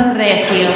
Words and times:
Recio. 0.00 0.66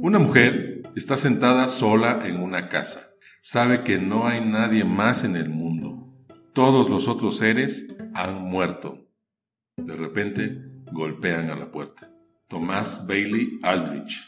Una 0.00 0.20
mujer 0.20 0.82
está 0.94 1.16
sentada 1.16 1.66
sola 1.66 2.20
en 2.24 2.40
una 2.40 2.68
casa. 2.68 3.10
Sabe 3.42 3.82
que 3.82 3.98
no 3.98 4.28
hay 4.28 4.44
nadie 4.44 4.84
más 4.84 5.24
en 5.24 5.34
el 5.34 5.48
mundo. 5.48 6.14
Todos 6.54 6.88
los 6.88 7.08
otros 7.08 7.38
seres 7.38 7.84
han 8.14 8.42
muerto. 8.44 9.08
De 9.76 9.96
repente 9.96 10.56
golpean 10.92 11.50
a 11.50 11.56
la 11.56 11.72
puerta. 11.72 12.12
Tomás 12.46 13.04
Bailey 13.08 13.58
Aldrich. 13.64 14.24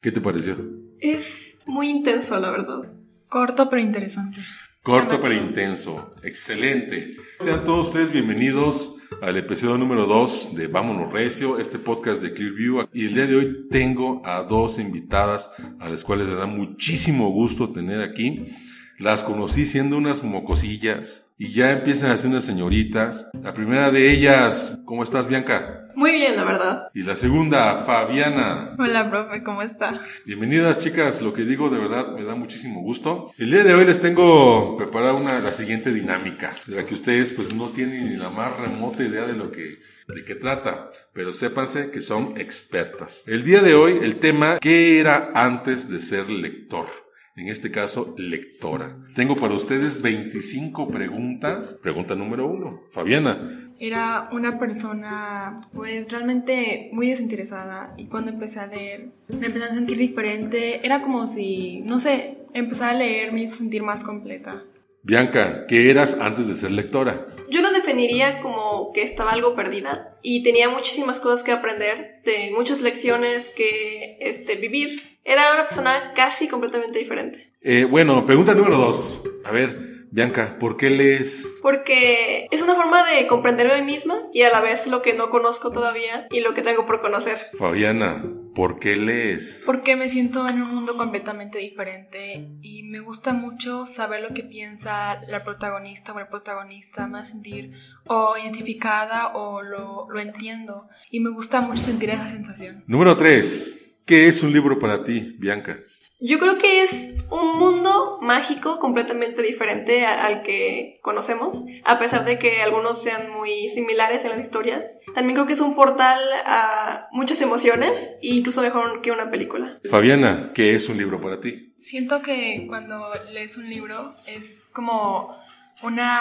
¿Qué 0.00 0.10
te 0.10 0.22
pareció? 0.22 0.56
Es 1.00 1.60
muy 1.66 1.90
intenso, 1.90 2.40
la 2.40 2.50
verdad. 2.50 3.03
Corto 3.34 3.68
pero 3.68 3.82
interesante. 3.82 4.40
Corto 4.80 5.20
pero 5.20 5.34
intenso. 5.34 6.12
Excelente. 6.22 7.16
Sean 7.40 7.64
todos 7.64 7.88
ustedes 7.88 8.12
bienvenidos 8.12 8.94
al 9.20 9.36
episodio 9.36 9.76
número 9.76 10.06
2 10.06 10.54
de 10.54 10.68
Vámonos 10.68 11.12
Recio, 11.12 11.58
este 11.58 11.80
podcast 11.80 12.22
de 12.22 12.32
Clearview. 12.32 12.86
Y 12.92 13.06
el 13.06 13.14
día 13.14 13.26
de 13.26 13.34
hoy 13.34 13.66
tengo 13.72 14.22
a 14.24 14.44
dos 14.44 14.78
invitadas 14.78 15.50
a 15.80 15.88
las 15.88 16.04
cuales 16.04 16.28
me 16.28 16.36
da 16.36 16.46
muchísimo 16.46 17.30
gusto 17.30 17.70
tener 17.70 18.02
aquí. 18.02 18.54
Las 19.00 19.24
conocí 19.24 19.66
siendo 19.66 19.96
unas 19.96 20.22
mocosillas 20.22 21.23
y 21.36 21.52
ya 21.52 21.72
empiezan 21.72 22.10
a 22.10 22.16
ser 22.16 22.30
unas 22.30 22.44
señoritas. 22.44 23.26
La 23.42 23.54
primera 23.54 23.90
de 23.90 24.10
ellas, 24.10 24.78
¿cómo 24.84 25.02
estás, 25.02 25.28
Bianca? 25.28 25.88
Muy 25.96 26.12
bien, 26.12 26.36
la 26.36 26.44
verdad. 26.44 26.88
Y 26.92 27.02
la 27.02 27.14
segunda, 27.14 27.76
Fabiana. 27.76 28.74
Hola, 28.78 29.10
profe, 29.10 29.42
¿cómo 29.42 29.62
está? 29.62 30.00
Bienvenidas, 30.26 30.78
chicas. 30.78 31.22
Lo 31.22 31.32
que 31.32 31.44
digo 31.44 31.70
de 31.70 31.78
verdad 31.78 32.08
me 32.08 32.24
da 32.24 32.34
muchísimo 32.34 32.82
gusto. 32.82 33.32
El 33.38 33.50
día 33.50 33.62
de 33.62 33.74
hoy 33.74 33.84
les 33.84 34.00
tengo 34.00 34.76
preparada 34.76 35.14
una, 35.14 35.40
la 35.40 35.52
siguiente 35.52 35.92
dinámica, 35.92 36.56
de 36.66 36.76
la 36.76 36.84
que 36.84 36.94
ustedes 36.94 37.32
pues 37.32 37.54
no 37.54 37.68
tienen 37.70 38.10
ni 38.10 38.16
la 38.16 38.30
más 38.30 38.58
remota 38.58 39.04
idea 39.04 39.26
de 39.26 39.34
lo 39.34 39.50
que 39.50 39.78
de 40.06 40.24
qué 40.24 40.34
trata, 40.34 40.90
pero 41.12 41.32
sépanse 41.32 41.90
que 41.90 42.00
son 42.00 42.34
expertas. 42.36 43.22
El 43.26 43.42
día 43.42 43.62
de 43.62 43.74
hoy 43.74 44.00
el 44.02 44.16
tema, 44.16 44.58
¿qué 44.60 44.98
era 45.00 45.30
antes 45.34 45.88
de 45.88 46.00
ser 46.00 46.30
lector? 46.30 47.03
En 47.36 47.48
este 47.48 47.70
caso 47.70 48.14
lectora. 48.16 48.96
Tengo 49.14 49.36
para 49.36 49.54
ustedes 49.54 50.00
25 50.02 50.88
preguntas. 50.88 51.76
Pregunta 51.82 52.14
número 52.14 52.46
uno, 52.46 52.82
Fabiana. 52.90 53.72
Era 53.80 54.28
una 54.30 54.58
persona 54.58 55.60
pues 55.72 56.10
realmente 56.10 56.90
muy 56.92 57.08
desinteresada 57.08 57.94
y 57.98 58.06
cuando 58.06 58.30
empecé 58.30 58.60
a 58.60 58.66
leer 58.68 59.10
me 59.28 59.46
empecé 59.46 59.64
a 59.64 59.74
sentir 59.74 59.98
diferente. 59.98 60.80
Era 60.86 61.02
como 61.02 61.26
si, 61.26 61.80
no 61.80 61.98
sé, 61.98 62.38
empezar 62.52 62.94
a 62.94 62.98
leer 62.98 63.32
me 63.32 63.42
hizo 63.42 63.56
sentir 63.56 63.82
más 63.82 64.04
completa. 64.04 64.62
Bianca, 65.02 65.66
¿qué 65.66 65.90
eras 65.90 66.16
antes 66.20 66.46
de 66.48 66.54
ser 66.54 66.70
lectora? 66.70 67.26
Yo 67.50 67.60
lo 67.60 67.72
definiría 67.72 68.40
como 68.40 68.92
que 68.92 69.02
estaba 69.02 69.32
algo 69.32 69.54
perdida 69.54 70.16
y 70.22 70.42
tenía 70.42 70.70
muchísimas 70.70 71.20
cosas 71.20 71.44
que 71.44 71.52
aprender, 71.52 72.22
de 72.24 72.50
muchas 72.56 72.80
lecciones 72.80 73.50
que 73.50 74.16
este, 74.20 74.54
vivir. 74.56 75.13
Era 75.24 75.54
una 75.54 75.66
persona 75.66 76.12
casi 76.14 76.48
completamente 76.48 76.98
diferente. 76.98 77.54
Eh, 77.62 77.84
bueno, 77.84 78.26
pregunta 78.26 78.54
número 78.54 78.76
dos. 78.76 79.22
A 79.44 79.50
ver, 79.50 79.94
Bianca, 80.14 80.58
¿por 80.60 80.76
qué 80.76 80.90
lees? 80.90 81.48
Porque 81.60 82.46
es 82.52 82.62
una 82.62 82.76
forma 82.76 83.02
de 83.10 83.26
comprenderme 83.26 83.72
a 83.72 83.78
mí 83.78 83.84
misma 83.84 84.28
y 84.32 84.42
a 84.42 84.50
la 84.52 84.60
vez 84.60 84.86
lo 84.86 85.02
que 85.02 85.14
no 85.14 85.28
conozco 85.28 85.72
todavía 85.72 86.28
y 86.30 86.38
lo 86.38 86.54
que 86.54 86.62
tengo 86.62 86.86
por 86.86 87.00
conocer. 87.00 87.36
Fabiana, 87.58 88.22
¿por 88.54 88.78
qué 88.78 88.94
lees? 88.94 89.62
Porque 89.66 89.96
me 89.96 90.08
siento 90.08 90.46
en 90.48 90.62
un 90.62 90.72
mundo 90.72 90.96
completamente 90.96 91.58
diferente 91.58 92.48
y 92.62 92.84
me 92.84 93.00
gusta 93.00 93.32
mucho 93.32 93.86
saber 93.86 94.20
lo 94.20 94.34
que 94.34 94.44
piensa 94.44 95.20
la 95.26 95.42
protagonista 95.42 96.12
o 96.12 96.20
el 96.20 96.28
protagonista, 96.28 97.08
me 97.08 97.18
hace 97.18 97.32
sentir 97.32 97.72
o 98.06 98.36
identificada 98.40 99.32
o 99.34 99.62
lo, 99.62 100.06
lo 100.08 100.20
entiendo 100.20 100.86
y 101.10 101.18
me 101.18 101.30
gusta 101.30 101.60
mucho 101.60 101.82
sentir 101.82 102.10
esa 102.10 102.28
sensación. 102.28 102.84
Número 102.86 103.16
tres. 103.16 103.93
¿Qué 104.06 104.28
es 104.28 104.42
un 104.42 104.52
libro 104.52 104.78
para 104.78 105.02
ti, 105.02 105.34
Bianca? 105.38 105.78
Yo 106.20 106.38
creo 106.38 106.58
que 106.58 106.82
es 106.82 107.08
un 107.30 107.58
mundo 107.58 108.18
mágico 108.20 108.78
completamente 108.78 109.40
diferente 109.40 110.04
al 110.04 110.42
que 110.42 110.98
conocemos, 111.02 111.64
a 111.84 111.98
pesar 111.98 112.26
de 112.26 112.38
que 112.38 112.60
algunos 112.60 113.02
sean 113.02 113.30
muy 113.32 113.68
similares 113.68 114.24
en 114.24 114.30
las 114.30 114.40
historias. 114.40 114.98
También 115.14 115.36
creo 115.36 115.46
que 115.46 115.54
es 115.54 115.60
un 115.60 115.74
portal 115.74 116.18
a 116.44 117.08
muchas 117.12 117.40
emociones, 117.40 118.16
e 118.20 118.28
incluso 118.28 118.60
mejor 118.60 119.00
que 119.00 119.10
una 119.10 119.30
película. 119.30 119.80
Fabiana, 119.90 120.52
¿qué 120.54 120.74
es 120.74 120.90
un 120.90 120.98
libro 120.98 121.20
para 121.20 121.40
ti? 121.40 121.72
Siento 121.76 122.20
que 122.20 122.64
cuando 122.68 122.96
lees 123.32 123.56
un 123.56 123.68
libro 123.70 123.96
es 124.26 124.68
como 124.72 125.34
una, 125.84 126.18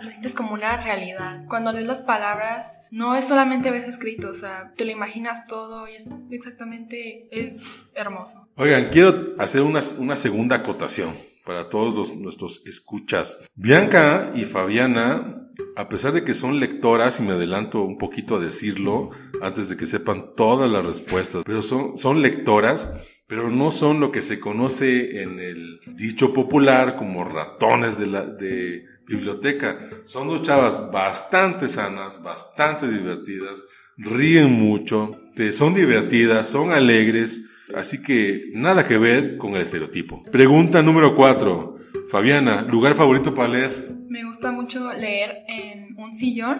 lo 0.00 0.10
sientes 0.10 0.34
como 0.34 0.52
una 0.54 0.76
realidad. 0.78 1.42
Cuando 1.48 1.72
lees 1.72 1.86
las 1.86 2.02
palabras, 2.02 2.88
no 2.92 3.14
es 3.14 3.26
solamente 3.26 3.70
ves 3.70 3.86
escrito, 3.86 4.28
o 4.30 4.34
sea, 4.34 4.72
te 4.76 4.84
lo 4.84 4.90
imaginas 4.90 5.46
todo 5.46 5.88
y 5.88 5.92
es 5.94 6.14
exactamente, 6.30 7.28
es 7.30 7.64
hermoso. 7.94 8.48
Oigan, 8.56 8.88
quiero 8.90 9.34
hacer 9.38 9.62
una, 9.62 9.80
una 9.98 10.16
segunda 10.16 10.56
acotación 10.56 11.12
para 11.44 11.68
todos 11.68 11.94
los- 11.94 12.16
nuestros 12.16 12.62
escuchas. 12.66 13.38
Bianca 13.54 14.30
y 14.34 14.44
Fabiana, 14.44 15.46
a 15.76 15.88
pesar 15.88 16.12
de 16.12 16.24
que 16.24 16.32
son 16.34 16.58
lectoras, 16.60 17.20
y 17.20 17.22
me 17.22 17.32
adelanto 17.32 17.82
un 17.82 17.98
poquito 17.98 18.36
a 18.36 18.40
decirlo, 18.40 19.10
antes 19.42 19.68
de 19.68 19.76
que 19.76 19.86
sepan 19.86 20.34
todas 20.36 20.70
las 20.70 20.84
respuestas, 20.84 21.42
pero 21.44 21.60
son, 21.62 21.96
son 21.96 22.22
lectoras, 22.22 22.88
pero 23.26 23.50
no 23.50 23.70
son 23.70 24.00
lo 24.00 24.10
que 24.12 24.22
se 24.22 24.38
conoce 24.40 25.22
en 25.22 25.38
el 25.40 25.80
dicho 25.96 26.32
popular 26.32 26.96
como 26.96 27.24
ratones 27.24 27.98
de 27.98 28.06
la, 28.06 28.24
de 28.24 28.84
biblioteca. 29.06 29.78
Son 30.06 30.28
dos 30.28 30.42
chavas 30.42 30.90
bastante 30.90 31.68
sanas, 31.68 32.22
bastante 32.22 32.88
divertidas, 32.88 33.64
ríen 33.96 34.50
mucho, 34.52 35.10
te- 35.34 35.52
son 35.52 35.74
divertidas, 35.74 36.48
son 36.48 36.72
alegres, 36.72 37.42
así 37.74 38.02
que 38.02 38.50
nada 38.54 38.84
que 38.86 38.98
ver 38.98 39.36
con 39.38 39.54
el 39.54 39.62
estereotipo. 39.62 40.22
Pregunta 40.30 40.82
número 40.82 41.14
cuatro. 41.14 41.72
Fabiana, 42.08 42.62
¿lugar 42.62 42.94
favorito 42.94 43.32
para 43.34 43.48
leer? 43.48 43.92
Me 44.08 44.24
gusta 44.24 44.52
mucho 44.52 44.92
leer 44.92 45.44
en 45.48 45.96
un 45.96 46.12
sillón 46.12 46.56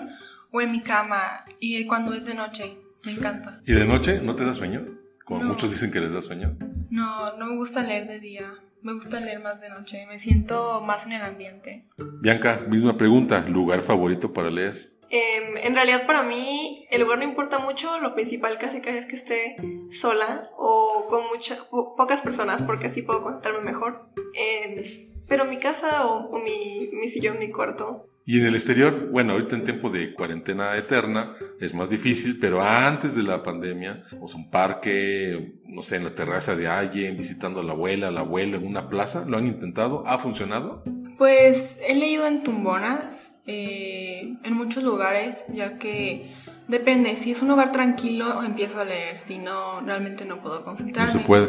o 0.53 0.61
en 0.61 0.72
mi 0.72 0.81
cama 0.81 1.21
y 1.61 1.84
cuando 1.87 2.15
es 2.15 2.26
de 2.26 2.34
noche, 2.34 2.65
me 3.05 3.12
encanta. 3.12 3.61
¿Y 3.66 3.72
de 3.75 3.84
noche 3.84 4.21
no 4.22 4.34
te 4.34 4.44
da 4.44 4.55
sueño? 4.55 4.82
Como 5.25 5.43
No. 5.43 5.50
muchos 5.50 5.71
dicen 5.71 5.91
que 5.91 6.00
les 6.00 6.12
da 6.12 6.22
sueño. 6.22 6.56
No, 6.91 7.37
no 7.37 7.47
me 7.47 7.56
gusta 7.56 7.82
leer 7.82 8.06
de 8.06 8.21
día, 8.21 8.47
me 8.84 8.93
gusta 8.93 9.19
leer 9.19 9.41
más 9.41 9.61
de 9.61 9.69
noche, 9.71 10.06
me 10.06 10.19
siento 10.21 10.81
más 10.83 11.06
en 11.06 11.12
el 11.12 11.22
ambiente. 11.22 11.89
Bianca, 12.21 12.61
misma 12.69 12.97
pregunta, 12.97 13.41
¿lugar 13.49 13.81
favorito 13.81 14.33
para 14.33 14.50
leer? 14.50 14.93
Em, 15.11 15.56
en 15.59 15.75
realidad 15.75 16.06
para 16.06 16.22
mí 16.22 16.87
el 16.91 17.00
lugar 17.03 17.19
no 17.19 17.25
importa 17.25 17.59
mucho, 17.59 17.99
lo 17.99 18.15
principal 18.15 18.56
casi 18.59 18.81
casi 18.81 18.99
es 18.99 19.06
que 19.06 19.17
esté 19.17 19.56
sola 19.91 20.44
o 20.56 21.06
con 21.11 21.23
mucha, 21.33 21.56
po- 21.71 21.94
pocas 21.97 22.23
personas 22.23 22.62
porque 22.62 22.87
así 22.87 23.03
puedo 23.03 23.23
concentrarme 23.23 23.61
mejor. 23.61 23.99
Em, 24.34 24.83
pero 25.28 25.44
mi 25.44 25.56
casa 25.59 26.06
o, 26.06 26.31
o 26.31 26.39
mi, 26.39 26.89
mi 26.93 27.09
sillón, 27.09 27.39
mi 27.39 27.50
cuarto, 27.50 28.06
Y 28.27 28.41
en 28.41 28.47
el 28.47 28.55
exterior, 28.55 29.09
bueno, 29.11 29.33
ahorita 29.35 29.55
en 29.55 29.65
tiempo 29.65 29.91
de 29.91 30.15
cuarentena 30.15 30.77
eterna 30.79 31.35
es 31.61 31.75
más 31.75 31.91
difícil, 31.91 32.39
pero 32.39 32.62
antes 32.62 33.15
de 33.15 33.23
la 33.23 33.43
pandemia, 33.43 34.03
o 34.19 34.29
sea, 34.29 34.39
un 34.41 34.51
parque, 34.51 35.57
no 35.67 35.83
sé, 35.83 35.97
en 35.97 36.05
la 36.05 36.15
terraza 36.15 36.57
de 36.57 36.67
alguien, 36.67 37.19
visitando 37.19 37.61
a 37.61 37.62
la 37.65 37.73
abuela, 37.73 38.09
al 38.09 38.17
abuelo 38.17 38.57
en 38.57 38.67
una 38.67 38.89
plaza, 38.89 39.25
¿lo 39.27 39.37
han 39.37 39.47
intentado? 39.47 40.05
¿Ha 40.07 40.17
funcionado? 40.17 40.83
Pues 41.19 41.77
he 41.87 41.95
leído 41.95 42.27
en 42.27 42.43
tumbonas, 42.43 43.31
eh, 43.47 44.37
en 44.43 44.55
muchos 44.55 44.83
lugares, 44.83 45.44
ya 45.53 45.77
que 45.77 46.32
depende, 46.67 47.19
si 47.19 47.31
es 47.32 47.43
un 47.43 47.49
lugar 47.49 47.73
tranquilo 47.73 48.43
empiezo 48.43 48.81
a 48.81 48.85
leer, 48.87 49.19
si 49.19 49.37
no, 49.37 49.82
realmente 49.82 50.25
no 50.25 50.41
puedo 50.41 50.61
No 50.61 50.65
concentrarme. 50.65 51.12
se 51.12 51.19
puede. 51.20 51.49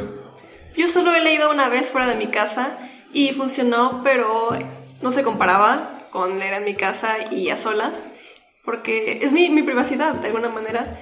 Yo 0.75 0.89
solo 0.89 1.15
he 1.15 1.23
leído 1.23 1.49
una 1.51 1.69
vez 1.69 1.89
fuera 1.89 2.05
de 2.05 2.15
mi 2.15 2.27
casa 2.27 2.77
y 3.13 3.29
funcionó, 3.29 4.01
pero 4.03 4.49
no 5.01 5.11
se 5.11 5.23
comparaba 5.23 5.89
con 6.15 6.39
leer 6.39 6.53
en 6.53 6.63
mi 6.63 6.75
casa 6.75 7.17
y 7.29 7.49
a 7.49 7.57
solas, 7.57 8.09
porque 8.63 9.19
es 9.21 9.33
mi, 9.33 9.49
mi 9.49 9.63
privacidad 9.63 10.13
de 10.15 10.27
alguna 10.27 10.47
manera. 10.47 10.97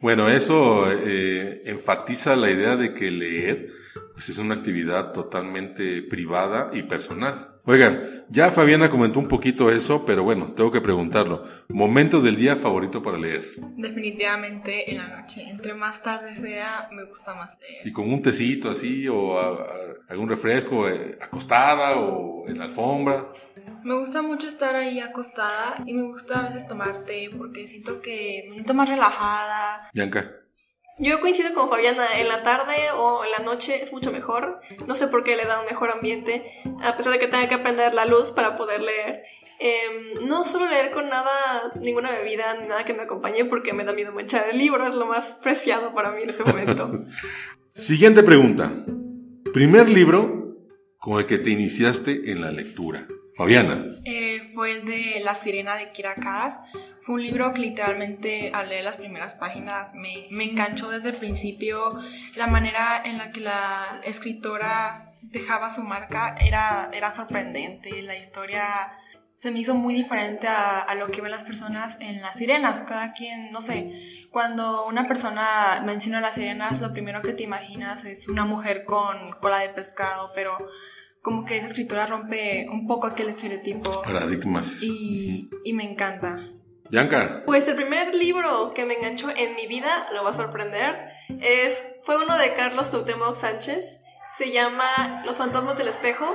Bueno, 0.00 0.28
eso 0.28 0.90
eh, 0.90 1.62
enfatiza 1.66 2.34
la 2.34 2.50
idea 2.50 2.74
de 2.74 2.92
que 2.92 3.12
leer 3.12 3.68
pues, 4.14 4.28
es 4.30 4.38
una 4.38 4.56
actividad 4.56 5.12
totalmente 5.12 6.02
privada 6.02 6.70
y 6.72 6.82
personal. 6.82 7.54
Oigan, 7.66 8.00
ya 8.30 8.50
Fabiana 8.50 8.90
comentó 8.90 9.20
un 9.20 9.28
poquito 9.28 9.70
eso, 9.70 10.04
pero 10.04 10.24
bueno, 10.24 10.48
tengo 10.56 10.72
que 10.72 10.80
preguntarlo. 10.80 11.44
¿Momento 11.68 12.20
del 12.20 12.34
día 12.36 12.56
favorito 12.56 13.00
para 13.02 13.16
leer? 13.18 13.42
Definitivamente 13.76 14.90
en 14.90 14.98
la 14.98 15.20
noche, 15.20 15.42
entre 15.48 15.74
más 15.74 16.02
tarde 16.02 16.34
sea, 16.34 16.88
me 16.90 17.04
gusta 17.04 17.34
más 17.34 17.56
leer. 17.60 17.86
Y 17.86 17.92
con 17.92 18.10
un 18.10 18.22
tecito 18.22 18.70
así, 18.70 19.06
o 19.06 19.38
a- 19.38 19.50
a- 19.50 19.68
algún 20.08 20.28
refresco, 20.30 20.88
eh, 20.88 21.16
acostada 21.20 21.96
o 21.98 22.48
en 22.48 22.58
la 22.58 22.64
alfombra. 22.64 23.26
Me 23.88 23.94
gusta 23.94 24.20
mucho 24.20 24.46
estar 24.46 24.76
ahí 24.76 25.00
acostada 25.00 25.74
y 25.86 25.94
me 25.94 26.02
gusta 26.02 26.40
a 26.40 26.48
veces 26.50 26.68
tomar 26.68 27.04
té 27.06 27.30
porque 27.34 27.66
siento 27.66 28.02
que 28.02 28.44
me 28.46 28.52
siento 28.56 28.74
más 28.74 28.86
relajada. 28.86 29.88
Bianca, 29.94 30.30
Yo 30.98 31.18
coincido 31.20 31.54
con 31.54 31.70
Fabiana, 31.70 32.20
en 32.20 32.28
la 32.28 32.42
tarde 32.42 32.74
o 32.98 33.24
en 33.24 33.30
la 33.30 33.38
noche 33.38 33.82
es 33.82 33.90
mucho 33.94 34.12
mejor. 34.12 34.60
No 34.86 34.94
sé 34.94 35.06
por 35.06 35.24
qué 35.24 35.36
le 35.36 35.46
da 35.46 35.60
un 35.60 35.66
mejor 35.66 35.90
ambiente, 35.90 36.44
a 36.82 36.98
pesar 36.98 37.14
de 37.14 37.18
que 37.18 37.28
tenga 37.28 37.48
que 37.48 37.54
aprender 37.54 37.94
la 37.94 38.04
luz 38.04 38.30
para 38.30 38.56
poder 38.56 38.82
leer. 38.82 39.22
Em, 39.58 40.28
no 40.28 40.44
suelo 40.44 40.66
leer 40.66 40.90
con 40.90 41.08
nada, 41.08 41.72
ninguna 41.80 42.10
bebida 42.12 42.54
ni 42.60 42.68
nada 42.68 42.84
que 42.84 42.92
me 42.92 43.04
acompañe 43.04 43.46
porque 43.46 43.72
me 43.72 43.84
da 43.84 43.94
miedo 43.94 44.12
manchar 44.12 44.50
el 44.50 44.58
libro, 44.58 44.86
es 44.86 44.96
lo 44.96 45.06
más 45.06 45.38
preciado 45.42 45.94
para 45.94 46.12
mí 46.12 46.24
en 46.24 46.28
ese 46.28 46.44
momento. 46.44 46.90
Siguiente 47.72 48.22
pregunta. 48.22 48.70
Primer 49.54 49.88
libro 49.88 50.58
con 50.98 51.20
el 51.20 51.24
que 51.24 51.38
te 51.38 51.48
iniciaste 51.48 52.30
en 52.30 52.42
la 52.42 52.50
lectura. 52.50 53.08
Fabiana. 53.38 53.84
Eh, 54.04 54.50
fue 54.52 54.72
el 54.72 54.84
de 54.84 55.20
La 55.22 55.32
Sirena 55.32 55.76
de 55.76 55.92
Kirakas. 55.92 56.58
Fue 57.00 57.14
un 57.14 57.22
libro 57.22 57.54
que 57.54 57.60
literalmente 57.60 58.50
al 58.52 58.68
leer 58.68 58.82
las 58.82 58.96
primeras 58.96 59.36
páginas 59.36 59.94
me, 59.94 60.26
me 60.32 60.42
enganchó 60.42 60.90
desde 60.90 61.10
el 61.10 61.14
principio. 61.14 62.00
La 62.34 62.48
manera 62.48 63.00
en 63.04 63.16
la 63.16 63.30
que 63.30 63.38
la 63.38 64.00
escritora 64.02 65.12
dejaba 65.22 65.70
su 65.70 65.84
marca 65.84 66.34
era, 66.40 66.90
era 66.92 67.12
sorprendente. 67.12 68.02
La 68.02 68.16
historia 68.16 68.92
se 69.36 69.52
me 69.52 69.60
hizo 69.60 69.76
muy 69.76 69.94
diferente 69.94 70.48
a, 70.48 70.80
a, 70.80 70.96
lo 70.96 71.06
que 71.06 71.20
ven 71.20 71.30
las 71.30 71.44
personas 71.44 71.96
en 72.00 72.20
las 72.20 72.38
sirenas. 72.38 72.82
Cada 72.82 73.12
quien, 73.12 73.52
no 73.52 73.60
sé, 73.60 74.26
cuando 74.32 74.84
una 74.86 75.06
persona 75.06 75.80
menciona 75.86 76.20
las 76.20 76.34
sirenas, 76.34 76.80
lo 76.80 76.92
primero 76.92 77.22
que 77.22 77.34
te 77.34 77.44
imaginas 77.44 78.04
es 78.04 78.26
una 78.26 78.44
mujer 78.44 78.84
con 78.84 79.30
cola 79.40 79.60
de 79.60 79.68
pescado, 79.68 80.32
pero 80.34 80.58
como 81.28 81.44
que 81.44 81.58
esa 81.58 81.66
escritora 81.66 82.06
rompe 82.06 82.64
un 82.72 82.86
poco 82.86 83.06
aquel 83.06 83.28
estereotipo. 83.28 84.00
Paradigmas. 84.00 84.82
Y, 84.82 85.50
y 85.62 85.74
me 85.74 85.84
encanta. 85.84 86.40
Bianca. 86.90 87.42
Pues 87.44 87.68
el 87.68 87.74
primer 87.74 88.14
libro 88.14 88.70
que 88.74 88.86
me 88.86 88.94
enganchó 88.94 89.28
en 89.28 89.54
mi 89.54 89.66
vida, 89.66 90.08
lo 90.14 90.24
va 90.24 90.30
a 90.30 90.32
sorprender, 90.32 90.96
es, 91.42 91.84
fue 92.02 92.16
uno 92.16 92.38
de 92.38 92.54
Carlos 92.54 92.90
Teutemoc 92.90 93.34
Sánchez. 93.34 94.00
Se 94.38 94.52
llama 94.52 95.20
Los 95.26 95.36
fantasmas 95.36 95.76
del 95.76 95.88
espejo. 95.88 96.34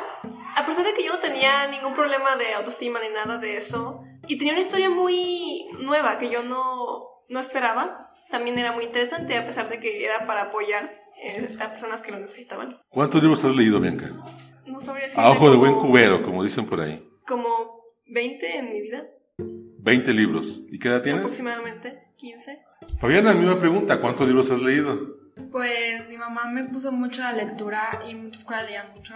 A 0.56 0.64
pesar 0.68 0.86
de 0.86 0.94
que 0.94 1.04
yo 1.04 1.14
no 1.14 1.20
tenía 1.20 1.66
ningún 1.70 1.96
problema 1.96 2.36
de 2.36 2.54
autoestima 2.54 3.00
ni 3.00 3.10
nada 3.10 3.40
de 3.40 3.58
eso, 3.58 4.04
y 4.28 4.38
tenía 4.38 4.54
una 4.54 4.62
historia 4.62 4.92
muy 4.92 5.70
nueva 5.80 6.20
que 6.20 6.30
yo 6.30 6.44
no, 6.44 7.24
no 7.30 7.40
esperaba, 7.40 8.12
también 8.30 8.60
era 8.60 8.74
muy 8.74 8.84
interesante, 8.84 9.40
a 9.40 9.46
pesar 9.48 9.70
de 9.70 9.80
que 9.80 10.06
era 10.06 10.28
para 10.28 10.44
apoyar 10.44 11.02
eh, 11.20 11.50
a 11.60 11.72
personas 11.72 12.04
que 12.04 12.12
lo 12.12 12.20
necesitaban. 12.20 12.80
¿Cuántos 12.90 13.24
libros 13.24 13.44
has 13.44 13.56
leído, 13.56 13.80
Bianca? 13.80 14.12
No 14.84 14.88
sabría 14.88 15.08
A 15.16 15.32
ojo 15.32 15.50
de 15.50 15.56
buen 15.56 15.76
cubero, 15.76 16.22
como 16.22 16.44
dicen 16.44 16.66
por 16.66 16.82
ahí. 16.82 17.02
Como 17.26 17.48
20 18.08 18.58
en 18.58 18.74
mi 18.74 18.82
vida. 18.82 19.06
20 19.38 20.14
libros. 20.14 20.62
¿Y 20.70 20.78
qué 20.78 20.90
edad 20.90 21.02
tienes? 21.02 21.22
Aproximadamente 21.22 22.10
15. 22.18 22.62
Fabiana, 23.00 23.34
misma 23.34 23.58
pregunta, 23.58 24.02
¿cuántos 24.02 24.28
libros 24.28 24.52
has 24.52 24.62
leído? 24.62 25.00
Pues 25.52 26.10
mi 26.10 26.18
mamá 26.18 26.52
me 26.52 26.66
puso 26.66 26.92
mucho 26.92 27.24
a 27.24 27.32
la 27.32 27.46
lectura 27.46 28.02
y 28.06 28.12
en 28.12 28.26
mi 28.26 28.32
escuela 28.32 28.64
leía 28.64 28.92
mucho, 28.94 29.14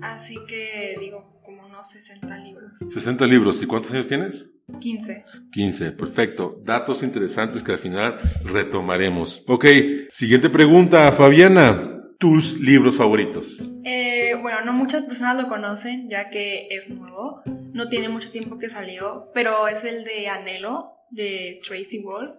así 0.00 0.38
que 0.48 0.96
digo 0.98 1.40
como 1.42 1.66
unos 1.66 1.90
60 1.90 2.38
libros. 2.38 2.72
60 2.88 3.26
libros. 3.26 3.62
¿Y 3.62 3.66
cuántos 3.66 3.92
años 3.92 4.06
tienes? 4.06 4.48
15. 4.80 5.26
15, 5.52 5.92
perfecto. 5.92 6.58
Datos 6.64 7.02
interesantes 7.02 7.62
que 7.62 7.72
al 7.72 7.78
final 7.78 8.18
retomaremos. 8.44 9.44
Ok, 9.46 9.66
siguiente 10.10 10.48
pregunta, 10.48 11.12
Fabiana. 11.12 12.01
¿Tus 12.22 12.60
libros 12.60 12.98
favoritos? 12.98 13.72
Eh, 13.84 14.36
bueno, 14.40 14.60
no 14.60 14.72
muchas 14.72 15.02
personas 15.02 15.42
lo 15.42 15.48
conocen, 15.48 16.08
ya 16.08 16.30
que 16.30 16.68
es 16.70 16.88
nuevo. 16.88 17.42
No 17.72 17.88
tiene 17.88 18.08
mucho 18.08 18.30
tiempo 18.30 18.58
que 18.58 18.68
salió, 18.68 19.32
pero 19.34 19.66
es 19.66 19.82
el 19.82 20.04
de 20.04 20.28
Anhelo, 20.28 20.98
de 21.10 21.60
Tracy 21.66 21.98
Wolf. 21.98 22.36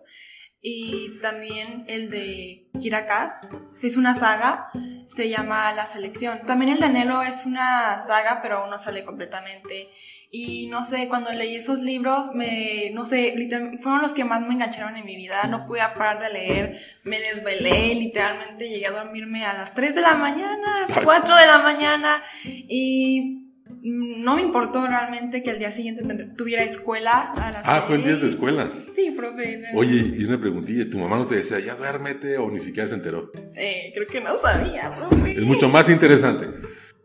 Y 0.61 1.19
también 1.19 1.83
el 1.89 2.09
de 2.09 2.69
Kirakas. 2.79 3.45
Es 3.83 3.97
una 3.97 4.15
saga, 4.15 4.69
se 5.09 5.27
llama 5.27 5.73
La 5.73 5.85
Selección. 5.85 6.45
También 6.45 6.71
el 6.71 6.79
de 6.79 6.85
Anhelo 6.85 7.21
es 7.21 7.45
una 7.45 7.97
saga, 7.97 8.39
pero 8.41 8.59
aún 8.59 8.69
no 8.69 8.77
sale 8.77 9.03
completamente. 9.03 9.89
Y 10.35 10.65
no 10.65 10.83
sé, 10.83 11.07
cuando 11.09 11.31
leí 11.31 11.55
esos 11.55 11.81
libros, 11.83 12.31
me, 12.33 12.89
no 12.91 13.05
sé, 13.05 13.35
fueron 13.79 14.01
los 14.01 14.13
que 14.13 14.25
más 14.25 14.41
me 14.41 14.55
engancharon 14.55 14.97
en 14.97 15.05
mi 15.05 15.15
vida. 15.15 15.43
No 15.47 15.67
pude 15.67 15.81
parar 15.95 16.19
de 16.19 16.33
leer, 16.33 16.79
me 17.03 17.19
desvelé, 17.19 17.93
literalmente 17.93 18.67
llegué 18.67 18.87
a 18.87 18.91
dormirme 18.93 19.45
a 19.45 19.53
las 19.53 19.75
3 19.75 19.93
de 19.93 20.01
la 20.01 20.15
mañana, 20.15 20.87
4 21.03 21.35
de 21.35 21.45
la 21.45 21.59
mañana. 21.59 22.23
Y 22.43 23.51
no 23.83 24.37
me 24.37 24.41
importó 24.41 24.87
realmente 24.87 25.43
que 25.43 25.51
el 25.51 25.59
día 25.59 25.71
siguiente 25.71 26.03
tuviera 26.35 26.63
escuela 26.63 27.31
a 27.37 27.51
las 27.51 27.67
Ah, 27.67 27.83
fue 27.85 27.97
el 27.97 28.03
día 28.03 28.15
de 28.15 28.27
escuela. 28.27 28.71
Sí, 28.91 29.11
profe. 29.11 29.65
Oye, 29.75 30.15
y 30.17 30.23
una 30.25 30.41
preguntilla, 30.41 30.89
¿tu 30.89 30.97
mamá 30.97 31.17
no 31.17 31.27
te 31.27 31.35
decía, 31.35 31.59
ya 31.59 31.75
duérmete 31.75 32.39
o 32.39 32.49
ni 32.49 32.59
siquiera 32.59 32.89
se 32.89 32.95
enteró? 32.95 33.31
Eh, 33.55 33.91
creo 33.93 34.07
que 34.07 34.19
no 34.19 34.35
sabía, 34.39 34.89
profe. 34.97 35.33
Es 35.33 35.43
mucho 35.43 35.69
más 35.69 35.91
interesante. 35.91 36.49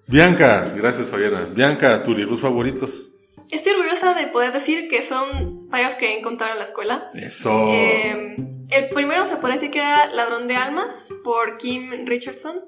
Bianca, 0.07 0.73
gracias 0.75 1.09
Fabiana. 1.09 1.45
Bianca, 1.55 2.03
¿tus 2.03 2.17
libros 2.17 2.41
favoritos? 2.41 3.11
Estoy 3.51 3.73
orgullosa 3.73 4.15
de 4.15 4.27
poder 4.27 4.53
decir 4.53 4.89
que 4.89 5.03
son 5.03 5.69
varios 5.69 5.95
que 5.95 6.11
he 6.11 6.19
encontrado 6.19 6.53
en 6.53 6.59
la 6.59 6.65
escuela. 6.65 7.11
Eso. 7.15 7.69
Eh, 7.69 8.37
el 8.71 8.89
primero 8.91 9.25
se 9.27 9.37
puede 9.37 9.55
decir 9.55 9.71
que 9.71 9.79
era 9.79 10.07
Ladrón 10.07 10.47
de 10.47 10.57
Almas 10.57 11.09
por 11.25 11.57
Kim 11.57 12.07
Richardson. 12.07 12.61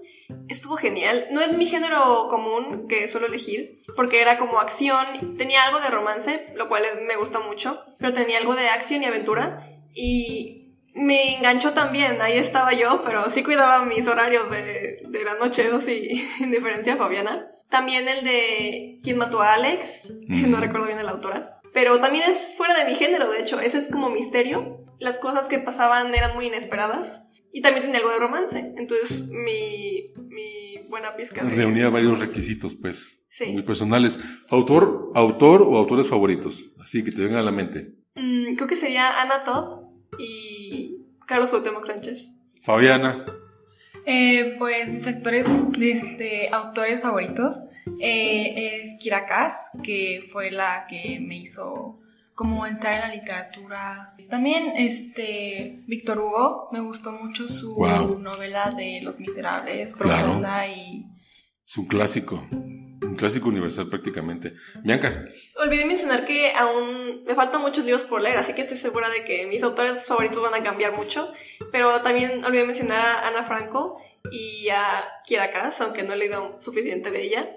Estuvo 0.49 0.77
genial. 0.77 1.27
No 1.31 1.41
es 1.41 1.53
mi 1.53 1.67
género 1.67 2.29
común 2.29 2.87
que 2.88 3.09
suelo 3.09 3.27
elegir, 3.27 3.82
porque 3.97 4.23
era 4.23 4.38
como 4.38 4.61
acción, 4.61 5.37
tenía 5.37 5.65
algo 5.65 5.81
de 5.81 5.91
romance, 5.91 6.47
lo 6.56 6.69
cual 6.69 6.85
me 7.06 7.17
gusta 7.17 7.41
mucho, 7.41 7.82
pero 7.99 8.12
tenía 8.12 8.38
algo 8.38 8.55
de 8.55 8.69
acción 8.69 9.03
y 9.03 9.06
aventura. 9.06 9.67
Y 9.93 10.59
me 10.94 11.37
enganchó 11.37 11.72
también, 11.72 12.20
ahí 12.20 12.37
estaba 12.38 12.72
yo, 12.72 13.00
pero 13.04 13.28
sí 13.31 13.42
cuidaba 13.42 13.84
mis 13.84 14.06
horarios 14.08 14.50
de, 14.50 15.02
de 15.08 15.25
la 15.25 15.34
noche, 15.34 15.66
eso 15.66 15.81
sí, 15.81 16.28
en 16.40 16.50
diferencia 16.50 16.94
a 16.94 16.96
Fabiana. 16.96 17.46
También 17.69 18.08
el 18.08 18.25
de 18.25 19.00
¿Quién 19.02 19.19
mató 19.19 19.40
a 19.40 19.54
Alex? 19.54 20.12
No 20.28 20.60
recuerdo 20.60 20.87
bien 20.87 21.04
la 21.04 21.12
autora. 21.12 21.60
Pero 21.72 22.00
también 22.00 22.25
es 22.28 22.54
fuera 22.56 22.76
de 22.76 22.84
mi 22.84 22.94
género, 22.94 23.31
de 23.31 23.40
hecho, 23.40 23.60
ese 23.60 23.78
es 23.78 23.88
como 23.88 24.10
misterio. 24.10 24.84
Las 24.98 25.19
cosas 25.19 25.48
que 25.48 25.58
pasaban 25.58 26.14
eran 26.14 26.34
muy 26.34 26.46
inesperadas. 26.46 27.26
Y 27.52 27.62
también 27.62 27.82
tenía 27.82 27.98
algo 27.98 28.12
de 28.12 28.19
romance. 28.19 28.75
Entonces, 28.76 29.26
mi, 29.26 30.12
mi 30.28 30.88
buena 30.88 31.16
pizca. 31.16 31.44
De 31.44 31.54
Reunía 31.54 31.88
varios 31.88 32.19
requisitos, 32.19 32.75
pues. 32.75 33.22
Sí. 33.28 33.46
Muy 33.46 33.62
personales. 33.62 34.19
¿Autor, 34.50 35.10
autor 35.14 35.62
o 35.62 35.76
autores 35.76 36.08
favoritos? 36.08 36.72
Así 36.81 37.02
que 37.02 37.12
te 37.12 37.22
venga 37.22 37.40
a 37.40 37.43
la 37.43 37.52
mente. 37.52 37.94
Mm, 38.14 38.54
creo 38.54 38.69
que 38.69 38.76
sería 38.76 39.20
Ana 39.20 39.43
Todd 39.44 39.81
y 40.19 40.59
Carlos 41.31 41.51
Cuauhtémoc 41.51 41.87
Sánchez. 41.87 42.34
Fabiana. 42.60 43.25
Eh, 44.05 44.56
pues 44.58 44.91
mis 44.91 45.06
actores, 45.06 45.46
este, 45.81 46.49
autores 46.51 47.03
favoritos 47.03 47.60
eh, 48.01 48.81
es 48.82 48.96
Kirakas, 48.99 49.70
que 49.84 50.25
fue 50.29 50.51
la 50.51 50.87
que 50.89 51.20
me 51.20 51.37
hizo 51.37 52.01
como 52.34 52.67
entrar 52.67 52.94
en 52.94 53.01
la 53.03 53.15
literatura. 53.15 54.17
También 54.29 54.72
este 54.77 55.84
Víctor 55.87 56.19
Hugo, 56.19 56.69
me 56.72 56.81
gustó 56.81 57.13
mucho 57.13 57.49
su 57.49 57.77
wow. 57.77 58.19
novela 58.19 58.72
de 58.72 59.01
Los 59.01 59.20
Miserables, 59.20 59.94
profunda 59.94 60.65
Claro. 60.65 60.72
y 60.77 61.06
Es 61.65 61.79
un 61.79 61.87
clásico. 61.87 62.44
Clásico 63.20 63.50
universal 63.50 63.91
prácticamente. 63.91 64.55
Bianca. 64.82 65.27
Olvidé 65.56 65.84
mencionar 65.84 66.24
que 66.24 66.53
aún 66.56 67.22
me 67.27 67.34
faltan 67.34 67.60
muchos 67.60 67.84
libros 67.84 68.03
por 68.05 68.22
leer, 68.22 68.39
así 68.39 68.55
que 68.55 68.62
estoy 68.62 68.79
segura 68.79 69.10
de 69.10 69.24
que 69.24 69.46
mis 69.46 69.62
autores 69.62 70.06
favoritos 70.06 70.43
van 70.43 70.55
a 70.55 70.65
cambiar 70.65 70.96
mucho. 70.96 71.31
Pero 71.70 72.00
también 72.00 72.43
olvidé 72.46 72.65
mencionar 72.65 72.98
a 72.98 73.29
Ana 73.29 73.43
Franco 73.43 74.00
y 74.32 74.70
a 74.70 75.05
Kiera 75.27 75.50
Cass, 75.50 75.82
aunque 75.82 76.03
no 76.03 76.15
he 76.15 76.17
leído 76.17 76.58
suficiente 76.62 77.10
de 77.10 77.22
ella. 77.22 77.48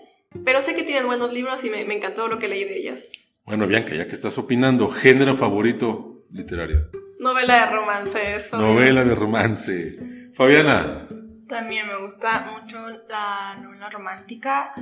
Pero 0.43 0.59
sé 0.59 0.73
que 0.73 0.83
tienen 0.83 1.05
buenos 1.05 1.31
libros 1.31 1.63
y 1.63 1.69
me, 1.69 1.85
me 1.85 1.95
encantó 1.95 2.27
lo 2.27 2.39
que 2.39 2.49
leí 2.49 2.65
de 2.65 2.77
ellas. 2.79 3.13
Bueno, 3.45 3.65
Bianca, 3.65 3.95
ya 3.95 4.05
que 4.05 4.15
estás 4.15 4.37
opinando, 4.37 4.89
género 4.89 5.33
favorito 5.35 6.25
literario. 6.29 6.89
Novela 7.19 7.65
de 7.65 7.71
romance, 7.71 8.35
eso. 8.35 8.57
Novela 8.57 9.05
de 9.05 9.15
romance. 9.15 9.93
Fabiana. 10.33 11.07
también 11.47 11.87
me 11.87 11.95
gusta 11.99 12.51
mucho 12.51 12.85
la 13.07 13.55
novela 13.61 13.89
romántica 13.89 14.73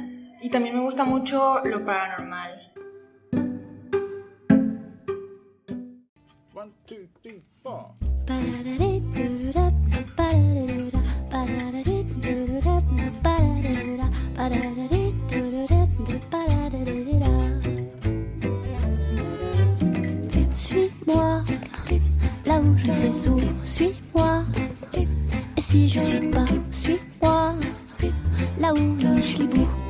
y 0.41 0.49
también 0.49 0.75
me 0.75 0.81
gusta 0.81 1.05
mucho 1.05 1.61
lo 1.63 1.83
paranormal. 1.83 2.71
One, 6.53 6.73
two, 6.85 7.07
three, 7.21 7.43
four. 7.63 7.95
Suis-moi, 20.53 21.43
là 22.45 22.59
où 22.59 22.77
je 22.77 22.91
sais 22.91 23.29
où, 23.29 23.39
suis-moi. 23.63 24.43
Et 25.57 25.61
si 25.61 25.87
je 25.87 25.99
suis 25.99 26.31
pas, 26.31 26.45
suis-moi, 26.71 27.55
là 28.59 28.73
où 28.73 28.77
niche 28.77 29.39
les 29.39 29.80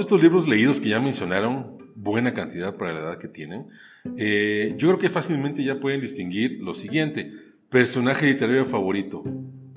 estos 0.00 0.22
libros 0.22 0.46
leídos 0.46 0.80
que 0.80 0.88
ya 0.90 1.00
mencionaron, 1.00 1.78
buena 1.94 2.34
cantidad 2.34 2.76
para 2.76 2.92
la 2.92 3.00
edad 3.00 3.18
que 3.18 3.28
tienen, 3.28 3.66
eh, 4.16 4.74
yo 4.76 4.88
creo 4.88 4.98
que 4.98 5.10
fácilmente 5.10 5.64
ya 5.64 5.80
pueden 5.80 6.00
distinguir 6.00 6.60
lo 6.60 6.74
siguiente. 6.74 7.32
Personaje 7.68 8.26
literario 8.26 8.64
favorito, 8.64 9.24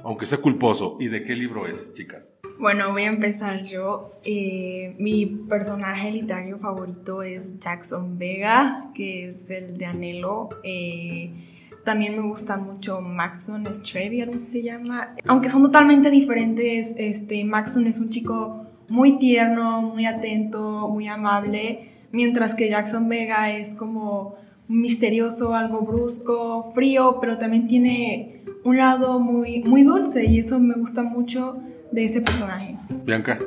aunque 0.03 0.25
sea 0.25 0.37
culposo. 0.39 0.97
¿Y 0.99 1.07
de 1.07 1.23
qué 1.23 1.35
libro 1.35 1.67
es, 1.67 1.93
chicas? 1.93 2.35
Bueno, 2.59 2.91
voy 2.91 3.03
a 3.03 3.07
empezar 3.07 3.63
yo. 3.63 4.19
Eh, 4.23 4.95
mi 4.99 5.25
personaje 5.25 6.11
literario 6.11 6.59
favorito 6.59 7.23
es 7.23 7.57
Jackson 7.59 8.17
Vega, 8.17 8.91
que 8.93 9.29
es 9.29 9.49
el 9.49 9.77
de 9.77 9.85
Anhelo. 9.85 10.49
Eh, 10.63 11.31
también 11.85 12.15
me 12.15 12.27
gusta 12.27 12.57
mucho 12.57 13.01
Maxon 13.01 13.65
Strevey, 13.73 14.21
algo 14.21 14.37
se 14.37 14.61
llama. 14.61 15.15
Aunque 15.25 15.49
son 15.49 15.63
totalmente 15.63 16.11
diferentes, 16.11 16.93
este, 16.97 17.43
Maxon 17.45 17.87
es 17.87 17.99
un 17.99 18.09
chico 18.09 18.58
muy 18.89 19.19
tierno, 19.19 19.81
muy 19.81 20.05
atento, 20.05 20.89
muy 20.89 21.07
amable, 21.07 21.91
mientras 22.11 22.55
que 22.55 22.69
Jackson 22.69 23.07
Vega 23.07 23.51
es 23.51 23.75
como 23.75 24.35
misterioso, 24.67 25.55
algo 25.55 25.81
brusco, 25.81 26.71
frío, 26.73 27.17
pero 27.19 27.37
también 27.37 27.67
tiene 27.67 28.43
un 28.63 28.77
lado 28.77 29.19
muy, 29.19 29.63
muy 29.63 29.83
dulce 29.83 30.25
y 30.25 30.39
eso 30.39 30.59
me 30.59 30.75
gusta 30.75 31.03
mucho 31.03 31.57
de 31.91 32.05
ese 32.05 32.21
personaje. 32.21 32.77
Bianca. 33.05 33.39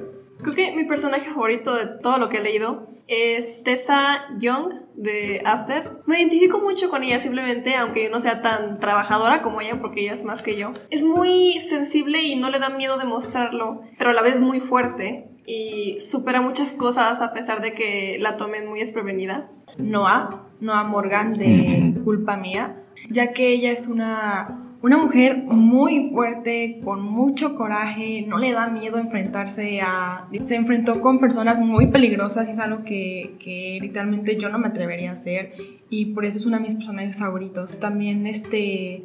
Creo 0.43 0.55
que 0.55 0.73
mi 0.75 0.85
personaje 0.85 1.31
favorito 1.31 1.75
de 1.75 1.87
todo 1.87 2.19
lo 2.19 2.29
que 2.29 2.39
he 2.39 2.43
leído 2.43 2.89
es 3.07 3.63
Tessa 3.63 4.27
Young 4.39 4.73
de 4.97 5.43
After. 5.45 5.99
Me 6.07 6.19
identifico 6.19 6.59
mucho 6.59 6.91
con 6.91 7.05
ella 7.05 7.21
simplemente, 7.21 7.77
aunque 7.77 8.09
no 8.09 8.21
sea 8.21 8.43
tan 8.43 8.81
trabajadora 8.81 9.43
como 9.43 9.61
ella, 9.61 9.81
porque 9.81 10.03
ella 10.03 10.15
es 10.15 10.25
más 10.25 10.43
que 10.43 10.57
yo. 10.57 10.73
Es 10.91 11.05
muy 11.05 11.61
sensible 11.61 12.23
y 12.23 12.37
no 12.37 12.51
le 12.51 12.59
da 12.59 12.71
miedo 12.71 12.99
demostrarlo, 12.99 13.83
pero 13.99 14.11
a 14.11 14.13
la 14.13 14.23
vez 14.23 14.41
muy 14.41 14.61
fuerte 14.61 15.29
y 15.47 15.99
supera 16.01 16.41
muchas 16.41 16.75
cosas 16.75 17.21
a 17.21 17.33
pesar 17.33 17.61
de 17.61 17.75
que 17.75 18.19
la 18.21 18.37
tomen 18.37 18.69
muy 18.69 18.81
desprevenida. 18.81 19.51
Noah, 19.79 20.49
Noah 20.61 20.85
Morgan 20.85 21.33
de 21.33 21.95
Culpa 22.05 22.37
Mía, 22.37 22.83
ya 23.11 23.33
que 23.33 23.49
ella 23.49 23.71
es 23.71 23.89
una 23.89 24.63
una 24.83 24.99
mujer 24.99 25.45
muy 25.45 26.11
fuerte, 26.11 26.81
con 26.85 27.03
mucho 27.03 27.55
coraje, 27.55 28.25
no 28.27 28.39
le 28.39 28.51
da 28.51 28.67
miedo 28.67 28.99
enfrentarse 28.99 29.81
a... 29.81 30.29
Se 30.41 30.57
enfrentó 30.57 31.01
con 31.01 31.21
personas 31.21 31.61
muy 31.61 31.87
peligrosas 31.87 32.49
y 32.49 32.51
es 32.51 32.59
algo 32.59 32.83
que, 32.83 33.37
que 33.39 33.79
literalmente 33.81 34.37
yo 34.37 34.49
no 34.49 34.59
me 34.59 34.67
atrevería 34.67 35.11
a 35.11 35.13
hacer 35.13 35.55
y 35.89 36.07
por 36.07 36.25
eso 36.25 36.39
es 36.39 36.47
una 36.47 36.57
de 36.59 36.65
mis 36.65 36.75
personajes 36.75 37.21
favoritos. 37.21 37.79
También 37.79 38.27
este, 38.27 39.05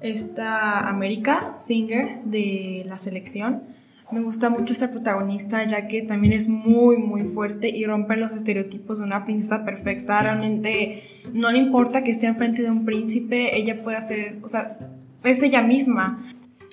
esta 0.00 0.86
América 0.90 1.56
Singer 1.58 2.22
de 2.24 2.84
la 2.86 2.98
selección. 2.98 3.73
Me 4.12 4.20
gusta 4.20 4.50
mucho 4.50 4.72
esta 4.72 4.90
protagonista 4.90 5.64
ya 5.64 5.88
que 5.88 6.02
también 6.02 6.32
es 6.34 6.48
muy 6.48 6.98
muy 6.98 7.24
fuerte 7.24 7.68
y 7.68 7.84
rompe 7.84 8.16
los 8.16 8.32
estereotipos 8.32 8.98
de 8.98 9.04
una 9.04 9.24
princesa 9.24 9.64
perfecta. 9.64 10.22
Realmente 10.22 11.02
no 11.32 11.50
le 11.50 11.58
importa 11.58 12.04
que 12.04 12.10
esté 12.10 12.26
enfrente 12.26 12.62
de 12.62 12.70
un 12.70 12.84
príncipe, 12.84 13.56
ella 13.56 13.82
puede 13.82 13.96
hacer, 13.96 14.38
o 14.42 14.48
sea, 14.48 14.78
es 15.24 15.42
ella 15.42 15.62
misma. 15.62 16.22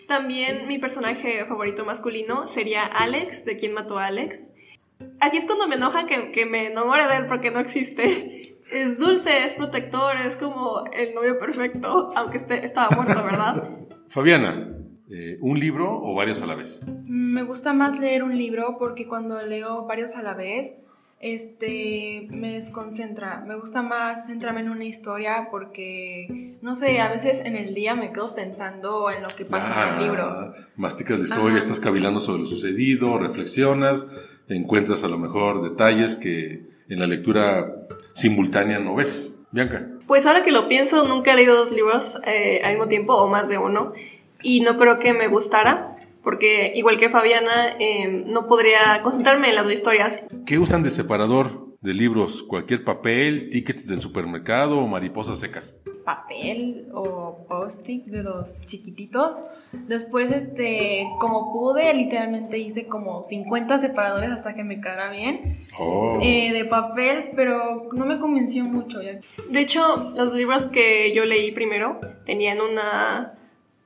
También 0.08 0.68
mi 0.68 0.78
personaje 0.78 1.46
favorito 1.46 1.86
masculino 1.86 2.48
sería 2.48 2.84
Alex, 2.84 3.46
de 3.46 3.56
quien 3.56 3.74
mató 3.74 3.98
a 3.98 4.08
Alex. 4.08 4.54
Aquí 5.20 5.38
es 5.38 5.46
cuando 5.46 5.68
me 5.68 5.76
enoja 5.76 6.06
que, 6.06 6.32
que 6.32 6.46
me 6.46 6.68
enamore 6.68 7.08
de 7.08 7.16
él 7.16 7.26
porque 7.28 7.50
no 7.50 7.60
existe. 7.60 8.58
Es 8.72 9.00
dulce, 9.00 9.46
es 9.46 9.54
protector, 9.54 10.16
es 10.18 10.36
como 10.36 10.84
el 10.94 11.14
novio 11.14 11.40
perfecto, 11.40 12.12
aunque 12.16 12.38
esté, 12.38 12.66
estaba 12.66 12.90
muerto, 12.96 13.24
¿verdad? 13.24 13.70
Fabiana, 14.10 14.81
eh, 15.12 15.38
¿un 15.42 15.60
libro 15.60 16.02
o 16.02 16.16
varios 16.16 16.42
a 16.42 16.46
la 16.46 16.56
vez? 16.56 16.86
Me 17.06 17.44
gusta 17.44 17.74
más 17.74 18.00
leer 18.00 18.24
un 18.24 18.38
libro 18.38 18.78
porque 18.80 19.08
cuando 19.08 19.42
leo 19.42 19.86
varios 19.86 20.16
a 20.16 20.24
la 20.24 20.34
vez, 20.34 20.76
este, 21.20 22.28
me 22.32 22.54
desconcentra. 22.54 23.44
Me 23.46 23.56
gusta 23.56 23.82
más 23.82 24.26
centrarme 24.28 24.62
en 24.62 24.70
una 24.70 24.86
historia 24.86 25.50
porque, 25.52 26.58
no 26.62 26.74
sé, 26.76 27.00
a 27.00 27.10
veces 27.10 27.42
en 27.46 27.56
el 27.56 27.76
día 27.76 27.94
me 27.96 28.12
quedo 28.12 28.34
pensando 28.34 29.12
en 29.12 29.22
lo 29.22 29.30
que 29.30 29.46
pasa 29.46 29.72
en 29.72 29.90
el 29.90 29.96
Ah, 29.96 30.02
libro. 30.02 30.54
Masticas 30.76 31.20
la 31.20 31.26
historia, 31.26 31.60
estás 31.60 31.80
cavilando 31.80 32.22
sobre 32.22 32.40
lo 32.42 32.48
sucedido, 32.48 33.20
reflexionas, 33.20 34.08
encuentras 34.48 35.04
a 35.04 35.08
lo 35.10 35.18
mejor 35.20 35.62
detalles 35.62 36.18
que 36.18 36.66
en 36.90 37.00
la 37.00 37.08
lectura 37.08 37.86
simultánea 38.14 38.80
no 38.80 38.96
ves. 38.96 39.38
Bianca. 39.52 39.88
Pues 40.08 40.26
ahora 40.26 40.44
que 40.44 40.52
lo 40.52 40.68
pienso, 40.70 41.06
nunca 41.08 41.34
he 41.34 41.36
leído 41.36 41.56
dos 41.56 41.72
libros 41.72 42.20
eh, 42.26 42.62
al 42.64 42.74
mismo 42.74 42.88
tiempo 42.88 43.14
o 43.16 43.28
más 43.28 43.48
de 43.50 43.58
uno 43.58 43.94
y 44.44 44.62
no 44.62 44.78
creo 44.78 45.00
que 45.00 45.14
me 45.14 45.28
gustara 45.28 45.96
porque 46.24 46.72
igual 46.76 46.98
que 47.00 47.10
Fabiana 47.10 47.76
eh, 47.80 48.08
no 48.28 48.46
podría 48.46 49.02
concentrarme 49.02 49.50
en 49.50 49.56
las 49.56 49.64
dos 49.64 49.74
historias. 49.74 50.24
¿Qué 50.46 50.60
usan 50.60 50.84
de 50.84 50.92
separador 50.92 51.76
de 51.82 51.96
libros? 51.96 52.44
¿Cualquier 52.44 52.84
papel, 52.84 53.50
tickets 53.50 53.88
del 53.88 54.00
supermercado 54.02 54.78
o 54.78 54.88
mariposas 54.88 55.40
secas? 55.40 55.78
papel 56.06 56.88
o 56.96 57.46
post-its 57.48 58.12
de 58.12 58.24
los 58.24 58.62
chiquititos. 58.66 59.44
Después, 59.72 60.32
este, 60.32 61.08
como 61.20 61.54
pude, 61.54 61.94
literalmente 61.94 62.58
hice 62.58 62.88
como 62.88 63.24
50 63.24 63.78
separadores 63.78 64.32
hasta 64.32 64.56
que 64.56 64.64
me 64.64 64.82
quedara 64.82 65.12
bien 65.12 65.66
Oh. 65.80 66.18
eh, 66.22 66.52
de 66.54 66.66
papel, 66.66 67.30
pero 67.36 67.88
no 67.94 68.06
me 68.08 68.18
convenció 68.20 68.64
mucho. 68.66 69.02
ya. 69.04 69.20
De 69.50 69.60
hecho, 69.60 70.12
los 70.16 70.34
libros 70.34 70.68
que 70.68 71.14
yo 71.16 71.24
leí 71.26 71.52
primero 71.52 72.00
tenían 72.26 72.62
una 72.62 73.34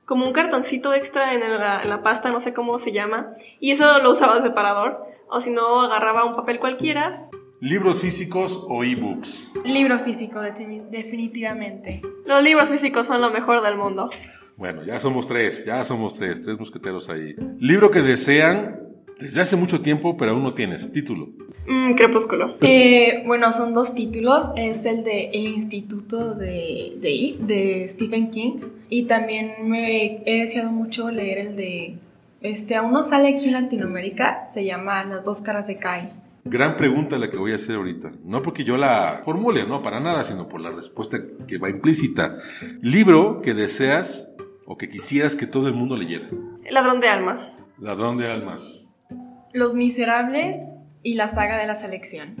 como 0.06 0.24
un 0.26 0.32
cartoncito 0.32 0.94
extra 0.94 1.34
en 1.34 1.40
la, 1.40 1.82
en 1.82 1.90
la 1.90 2.02
pasta, 2.02 2.30
no 2.32 2.40
sé 2.40 2.54
cómo 2.54 2.78
se 2.78 2.92
llama, 2.92 3.32
y 3.60 3.72
eso 3.72 3.98
lo 4.02 4.12
usaba 4.12 4.36
de 4.36 4.42
separador, 4.42 5.04
o 5.28 5.40
si 5.40 5.50
no 5.50 5.82
agarraba 5.82 6.24
un 6.24 6.34
papel 6.36 6.58
cualquiera. 6.58 7.28
¿Libros 7.60 8.00
físicos 8.00 8.62
o 8.68 8.84
ebooks? 8.84 9.50
Libros 9.64 10.02
físicos, 10.02 10.42
defini- 10.46 10.88
definitivamente. 10.90 12.00
Los 12.26 12.42
libros 12.42 12.68
físicos 12.68 13.06
son 13.06 13.20
lo 13.20 13.30
mejor 13.30 13.62
del 13.62 13.76
mundo. 13.76 14.08
Bueno, 14.56 14.84
ya 14.84 15.00
somos 15.00 15.26
tres, 15.26 15.64
ya 15.66 15.82
somos 15.84 16.14
tres, 16.14 16.40
tres 16.40 16.58
mosqueteros 16.58 17.08
ahí. 17.10 17.34
Libro 17.58 17.90
que 17.90 18.00
desean 18.02 18.80
desde 19.18 19.40
hace 19.40 19.56
mucho 19.56 19.80
tiempo, 19.80 20.16
pero 20.16 20.32
aún 20.32 20.42
no 20.42 20.54
tienes. 20.54 20.92
Título. 20.92 21.28
Mm, 21.66 21.94
crepúsculo. 21.94 22.54
Eh, 22.60 23.22
bueno, 23.26 23.52
son 23.52 23.72
dos 23.74 23.94
títulos. 23.94 24.50
Es 24.56 24.84
el 24.84 25.02
de 25.02 25.30
El 25.30 25.46
Instituto 25.48 26.34
de, 26.34 26.94
de 27.40 27.86
Stephen 27.88 28.30
King. 28.30 28.60
Y 28.88 29.04
también 29.04 29.52
me 29.64 30.22
he 30.24 30.42
deseado 30.42 30.70
mucho 30.70 31.10
leer 31.10 31.38
el 31.38 31.56
de... 31.56 31.98
Este, 32.40 32.76
aún 32.76 32.92
no 32.92 33.02
sale 33.02 33.34
aquí 33.34 33.46
en 33.46 33.52
Latinoamérica. 33.54 34.46
Se 34.52 34.64
llama 34.64 35.04
Las 35.04 35.24
dos 35.24 35.40
caras 35.40 35.66
de 35.66 35.78
Kai. 35.78 36.12
Gran 36.44 36.76
pregunta 36.76 37.18
la 37.18 37.28
que 37.28 37.38
voy 37.38 37.50
a 37.50 37.56
hacer 37.56 37.74
ahorita. 37.74 38.12
No 38.22 38.40
porque 38.40 38.62
yo 38.62 38.76
la 38.76 39.22
formule, 39.24 39.66
no, 39.66 39.82
para 39.82 39.98
nada, 39.98 40.22
sino 40.22 40.48
por 40.48 40.60
la 40.60 40.70
respuesta 40.70 41.18
que 41.48 41.58
va 41.58 41.70
implícita. 41.70 42.36
Libro 42.82 43.42
que 43.42 43.52
deseas 43.52 44.28
o 44.64 44.76
que 44.76 44.88
quisieras 44.88 45.34
que 45.34 45.48
todo 45.48 45.66
el 45.66 45.74
mundo 45.74 45.96
leyera. 45.96 46.28
El 46.64 46.74
ladrón 46.74 47.00
de 47.00 47.08
almas. 47.08 47.64
Ladrón 47.78 48.16
de 48.18 48.30
almas. 48.30 48.94
Los 49.52 49.74
Miserables 49.74 50.56
y 51.02 51.14
la 51.14 51.26
saga 51.26 51.58
de 51.58 51.66
la 51.66 51.74
selección. 51.74 52.36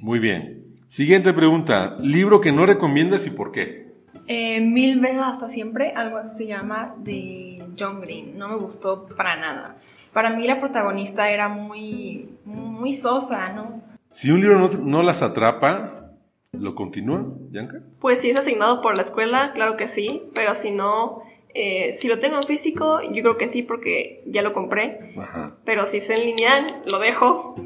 Muy 0.00 0.18
bien. 0.18 0.74
Siguiente 0.88 1.32
pregunta. 1.32 1.96
Libro 2.00 2.40
que 2.40 2.50
no 2.50 2.66
recomiendas 2.66 3.26
y 3.26 3.30
por 3.30 3.52
qué. 3.52 3.87
Eh, 4.28 4.60
mil 4.60 5.00
veces 5.00 5.20
hasta 5.20 5.48
siempre, 5.48 5.92
algo 5.96 6.18
así 6.18 6.44
se 6.44 6.46
llama, 6.46 6.94
de 6.98 7.56
John 7.78 8.00
Green. 8.00 8.38
No 8.38 8.48
me 8.48 8.56
gustó 8.56 9.06
para 9.16 9.36
nada. 9.36 9.78
Para 10.12 10.30
mí 10.30 10.46
la 10.46 10.60
protagonista 10.60 11.30
era 11.30 11.48
muy, 11.48 12.28
muy 12.44 12.92
sosa, 12.92 13.52
¿no? 13.52 13.82
Si 14.10 14.30
un 14.30 14.40
libro 14.40 14.58
no, 14.58 14.68
no 14.68 15.02
las 15.02 15.22
atrapa, 15.22 16.12
¿lo 16.52 16.74
continúa, 16.74 17.24
Bianca? 17.50 17.80
Pues 18.00 18.20
si 18.20 18.30
es 18.30 18.36
asignado 18.36 18.80
por 18.82 18.96
la 18.96 19.02
escuela, 19.02 19.52
claro 19.54 19.76
que 19.76 19.86
sí, 19.86 20.24
pero 20.34 20.54
si 20.54 20.70
no, 20.70 21.22
eh, 21.54 21.94
si 21.94 22.08
lo 22.08 22.18
tengo 22.18 22.36
en 22.36 22.42
físico, 22.42 23.00
yo 23.02 23.22
creo 23.22 23.36
que 23.38 23.48
sí 23.48 23.62
porque 23.62 24.22
ya 24.26 24.42
lo 24.42 24.52
compré, 24.52 25.14
Ajá. 25.18 25.56
pero 25.64 25.86
si 25.86 25.98
es 25.98 26.10
en 26.10 26.20
línea, 26.20 26.66
lo 26.86 26.98
dejo. 26.98 27.56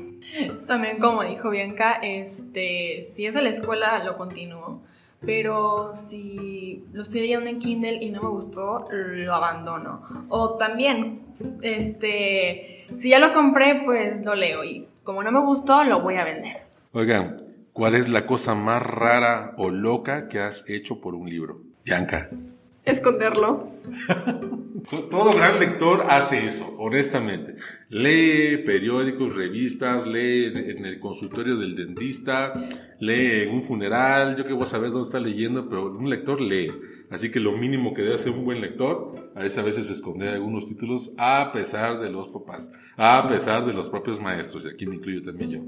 También 0.68 0.98
como 0.98 1.24
dijo 1.24 1.50
Bianca, 1.50 1.94
este, 2.02 3.02
si 3.02 3.26
es 3.26 3.34
de 3.34 3.42
la 3.42 3.48
escuela 3.50 4.02
lo 4.04 4.16
continúo, 4.16 4.82
pero 5.24 5.94
si 5.94 6.84
lo 6.92 7.02
estoy 7.02 7.20
leyendo 7.22 7.48
en 7.48 7.58
Kindle 7.58 7.98
y 8.02 8.10
no 8.10 8.22
me 8.22 8.28
gustó, 8.28 8.88
lo 8.90 9.34
abandono. 9.34 10.26
O 10.28 10.56
también, 10.56 11.22
este, 11.62 12.86
si 12.94 13.10
ya 13.10 13.18
lo 13.18 13.32
compré, 13.32 13.82
pues 13.84 14.22
lo 14.24 14.34
leo 14.34 14.64
y 14.64 14.88
como 15.02 15.22
no 15.22 15.32
me 15.32 15.40
gustó, 15.40 15.84
lo 15.84 16.00
voy 16.00 16.16
a 16.16 16.24
vender. 16.24 16.62
Oigan, 16.92 17.42
¿cuál 17.72 17.94
es 17.94 18.08
la 18.08 18.26
cosa 18.26 18.54
más 18.54 18.82
rara 18.82 19.54
o 19.56 19.70
loca 19.70 20.28
que 20.28 20.40
has 20.40 20.68
hecho 20.68 21.00
por 21.00 21.14
un 21.14 21.28
libro? 21.28 21.60
Bianca. 21.84 22.30
Esconderlo. 22.84 23.70
Todo 25.10 25.32
gran 25.32 25.58
lector 25.60 26.06
hace 26.08 26.46
eso, 26.46 26.74
honestamente. 26.78 27.54
Lee 27.88 28.58
periódicos, 28.58 29.34
revistas, 29.34 30.06
lee 30.06 30.46
en 30.46 30.84
el 30.84 30.98
consultorio 30.98 31.56
del 31.56 31.76
dentista, 31.76 32.52
lee 32.98 33.42
en 33.42 33.54
un 33.54 33.62
funeral, 33.62 34.36
yo 34.36 34.44
que 34.44 34.52
voy 34.52 34.64
a 34.64 34.66
saber 34.66 34.90
dónde 34.90 35.06
está 35.06 35.20
leyendo, 35.20 35.68
pero 35.68 35.86
un 35.86 36.10
lector 36.10 36.40
lee. 36.40 36.72
Así 37.10 37.30
que 37.30 37.40
lo 37.40 37.52
mínimo 37.52 37.94
que 37.94 38.02
debe 38.02 38.14
hacer 38.14 38.32
un 38.32 38.44
buen 38.44 38.60
lector 38.60 39.32
es 39.36 39.56
a 39.56 39.62
veces 39.62 39.88
esconder 39.90 40.30
algunos 40.30 40.66
títulos 40.66 41.12
a 41.16 41.52
pesar 41.52 42.00
de 42.00 42.10
los 42.10 42.28
papás, 42.28 42.70
a 42.96 43.26
pesar 43.26 43.64
de 43.64 43.72
los 43.72 43.88
propios 43.88 44.20
maestros, 44.20 44.64
y 44.64 44.68
aquí 44.68 44.86
me 44.86 44.96
incluyo 44.96 45.22
también 45.22 45.50
yo. 45.50 45.60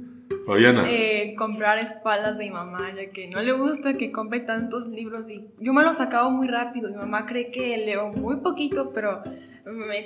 Fabiana. 0.46 0.84
Eh, 0.88 1.34
comprar 1.38 1.78
espaldas 1.78 2.38
de 2.38 2.44
mi 2.44 2.50
mamá, 2.50 2.92
ya 2.94 3.10
que 3.10 3.28
no 3.28 3.40
le 3.42 3.52
gusta 3.52 3.94
que 3.96 4.12
compre 4.12 4.40
tantos 4.40 4.88
libros 4.88 5.28
y 5.28 5.46
yo 5.58 5.72
me 5.72 5.82
los 5.82 6.00
acabo 6.00 6.30
muy 6.30 6.48
rápido. 6.48 6.90
Mi 6.90 6.96
mamá 6.96 7.26
cree 7.26 7.50
que 7.50 7.76
leo 7.78 8.08
muy 8.12 8.36
poquito, 8.40 8.92
pero 8.92 9.22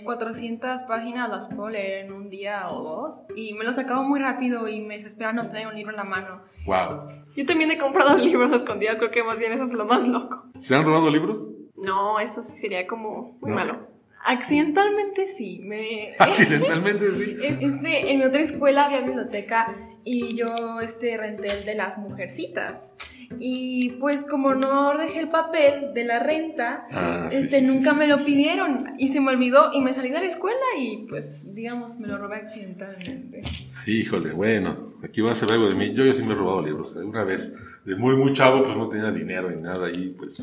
400 0.05 0.83
páginas 0.83 1.29
las 1.29 1.49
puedo 1.49 1.69
leer 1.71 2.07
en 2.07 2.13
un 2.13 2.31
día 2.31 2.71
o 2.71 2.83
dos 2.83 3.21
y 3.37 3.55
me 3.55 3.65
los 3.65 3.79
acabo 3.79 4.05
muy 4.05 4.21
rápido 4.21 4.69
y 4.69 4.81
me 4.81 4.95
desespera 4.97 5.33
no 5.33 5.49
tener 5.49 5.67
un 5.67 5.75
libro 5.75 5.91
en 5.93 5.97
la 5.97 6.05
mano. 6.05 6.43
Wow. 6.67 7.09
Yo 7.37 7.47
también 7.47 7.71
he 7.71 7.79
comprado 7.79 8.17
libros 8.19 8.53
escondidas, 8.55 8.97
creo 8.97 9.11
que 9.11 9.25
más 9.25 9.39
bien 9.39 9.53
eso 9.53 9.65
es 9.65 9.73
lo 9.73 9.85
más 9.87 10.07
loco. 10.09 10.45
¿Se 10.59 10.75
han 10.75 10.85
robado 10.85 11.11
libros? 11.11 11.51
No, 11.77 12.19
eso 12.21 12.43
sí 12.43 12.57
sería 12.57 12.87
como 12.87 13.39
muy 13.41 13.51
No. 13.51 13.57
malo. 13.57 13.89
Accidentalmente 14.25 15.27
sí, 15.27 15.61
me... 15.63 16.09
Accidentalmente 16.19 17.11
sí. 17.13 17.35
Es- 17.43 17.59
Este, 17.61 18.13
en 18.13 18.19
mi 18.19 18.25
otra 18.25 18.41
escuela 18.43 18.87
había 18.87 19.01
biblioteca 19.01 19.75
y 20.05 20.37
yo 20.37 20.81
este, 20.81 21.17
renté 21.17 21.49
el 21.49 21.65
de 21.65 21.75
las 21.75 21.99
mujercitas. 21.99 22.93
Y 23.41 23.91
pues 24.01 24.25
como 24.25 24.55
no 24.55 24.97
dejé 24.97 25.21
el 25.21 25.29
papel 25.29 25.93
de 25.95 26.05
la 26.05 26.19
renta, 26.19 26.87
Ah, 26.93 27.29
este, 27.31 27.61
sí, 27.61 27.67
sí, 27.67 27.73
nunca 27.73 27.91
sí, 27.91 27.97
me 27.97 28.07
lo 28.09 28.17
pidieron 28.19 28.95
y 28.99 29.09
se 29.09 29.21
me 29.21 29.31
olvidó 29.31 29.71
y 29.73 29.81
me 29.81 29.93
salí 29.93 30.11
de 30.11 30.21
la 30.21 30.27
escuela 30.27 30.57
y 30.79 31.07
pues 31.09 31.55
digamos 31.55 31.99
me 31.99 32.09
lo 32.09 32.19
robé 32.19 32.37
accidentalmente. 32.37 33.43
Híjole, 33.87 34.33
bueno, 34.33 34.95
aquí 35.03 35.21
va 35.21 35.33
a 35.33 35.35
ser 35.35 35.53
algo 35.53 35.69
de 35.69 35.75
mí. 35.75 35.93
Yo, 35.93 36.05
yo 36.05 36.13
sí 36.15 36.23
me 36.23 36.33
he 36.33 36.37
robado 36.37 36.63
libros. 36.63 36.97
Una 36.97 37.25
vez, 37.25 37.55
de 37.85 37.97
muy, 37.97 38.17
muy 38.17 38.33
chavo, 38.33 38.63
pues 38.63 38.77
no 38.77 38.89
tenía 38.89 39.11
dinero 39.11 39.51
ni 39.51 39.61
nada 39.61 39.91
y 39.91 40.09
pues 40.11 40.39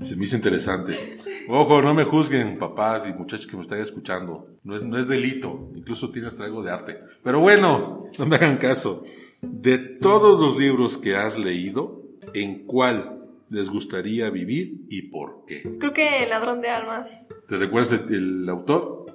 se 0.00 0.16
me 0.16 0.24
hizo 0.24 0.36
interesante. 0.36 0.96
Ojo, 1.48 1.82
no 1.82 1.94
me 1.94 2.04
juzguen, 2.04 2.58
papás 2.58 3.06
y 3.08 3.12
muchachos 3.12 3.46
que 3.46 3.56
me 3.56 3.62
están 3.62 3.80
escuchando. 3.80 4.48
No 4.64 4.76
es, 4.76 4.82
no 4.82 4.98
es 4.98 5.08
delito, 5.08 5.70
incluso 5.74 6.10
tiene 6.10 6.28
hasta 6.28 6.44
algo 6.44 6.62
de 6.62 6.70
arte. 6.70 7.00
Pero 7.22 7.40
bueno, 7.40 8.06
no 8.18 8.26
me 8.26 8.36
hagan 8.36 8.56
caso. 8.56 9.04
De 9.42 9.78
todos 9.78 10.38
los 10.38 10.58
libros 10.58 10.98
que 10.98 11.16
has 11.16 11.38
leído, 11.38 11.99
¿en 12.34 12.66
cuál 12.66 13.18
les 13.50 13.68
gustaría 13.68 14.30
vivir 14.30 14.82
y 14.88 15.02
por 15.02 15.44
qué? 15.46 15.62
Creo 15.78 15.92
que 15.92 16.22
El 16.22 16.30
ladrón 16.30 16.60
de 16.60 16.68
almas, 16.68 17.34
¿Te 17.48 17.56
recuerdas 17.56 17.92
el, 17.92 18.14
el 18.42 18.48
autor? 18.48 19.06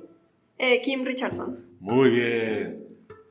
eh, 0.57 0.81
Kim 0.81 1.03
Richardson. 1.05 1.59
Muy 1.79 2.09
bien. 2.11 2.83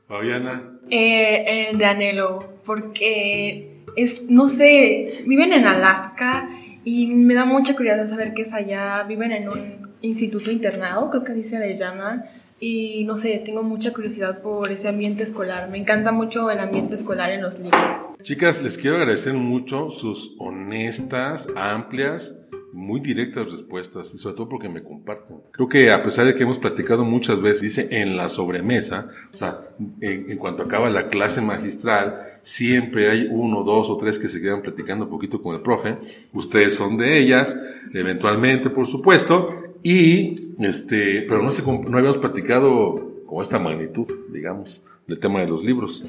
Fabiana. 0.07 0.71
Eh, 0.89 1.69
el 1.71 1.77
de 1.77 1.85
Anhelo, 1.85 2.59
porque 2.65 3.81
es, 3.95 4.29
no 4.29 4.47
sé, 4.47 5.23
viven 5.25 5.51
en 5.53 5.65
Alaska 5.65 6.49
y 6.83 7.07
me 7.07 7.33
da 7.33 7.45
mucha 7.45 7.75
curiosidad 7.75 8.07
saber 8.07 8.33
qué 8.35 8.43
es 8.43 8.53
allá. 8.53 9.03
Viven 9.03 9.31
en 9.31 9.49
un 9.49 9.95
instituto 10.01 10.51
internado, 10.51 11.09
creo 11.09 11.23
que 11.23 11.31
así 11.31 11.43
se 11.43 11.59
le 11.59 11.73
llama. 11.75 12.25
Y 12.59 13.03
no 13.05 13.17
sé, 13.17 13.41
tengo 13.43 13.63
mucha 13.63 13.91
curiosidad 13.93 14.41
por 14.41 14.71
ese 14.71 14.87
ambiente 14.87 15.23
escolar. 15.23 15.69
Me 15.69 15.77
encanta 15.77 16.11
mucho 16.11 16.49
el 16.51 16.59
ambiente 16.59 16.95
escolar 16.95 17.31
en 17.31 17.41
los 17.41 17.59
libros. 17.59 17.93
Chicas, 18.25 18.63
les 18.63 18.79
quiero 18.79 18.97
agradecer 18.97 19.35
mucho 19.35 19.91
sus 19.91 20.33
honestas, 20.39 21.47
amplias, 21.55 22.35
muy 22.73 22.99
directas 22.99 23.51
respuestas 23.51 24.11
y 24.15 24.17
sobre 24.17 24.35
todo 24.35 24.49
porque 24.49 24.67
me 24.67 24.81
comparten. 24.81 25.43
Creo 25.51 25.69
que 25.69 25.91
a 25.91 26.01
pesar 26.01 26.25
de 26.25 26.33
que 26.33 26.41
hemos 26.41 26.57
platicado 26.57 27.05
muchas 27.05 27.39
veces, 27.39 27.61
dice 27.61 27.87
en 27.91 28.17
la 28.17 28.27
sobremesa, 28.27 29.09
o 29.31 29.35
sea, 29.35 29.69
en, 30.01 30.37
cuanto 30.39 30.63
acaba 30.63 30.89
la 30.89 31.07
clase 31.07 31.39
magistral, 31.39 32.17
siempre 32.41 33.11
hay 33.11 33.27
uno, 33.29 33.63
dos 33.63 33.91
o 33.91 33.95
tres 33.95 34.17
que 34.17 34.27
se 34.27 34.41
quedan 34.41 34.63
platicando 34.63 35.05
un 35.05 35.11
poquito 35.11 35.39
con 35.39 35.53
el 35.53 35.61
profe. 35.61 35.99
Ustedes 36.33 36.73
son 36.73 36.97
de 36.97 37.19
ellas, 37.19 37.55
eventualmente, 37.93 38.71
por 38.71 38.87
supuesto, 38.87 39.53
y 39.83 40.51
este, 40.57 41.21
pero 41.27 41.43
no 41.43 41.51
cómo- 41.63 41.83
no 41.87 41.95
habíamos 41.99 42.17
platicado 42.17 43.21
con 43.27 43.43
esta 43.43 43.59
magnitud, 43.59 44.07
digamos, 44.33 44.83
del 45.05 45.19
tema 45.19 45.41
de 45.41 45.47
los 45.47 45.63
libros. 45.63 46.03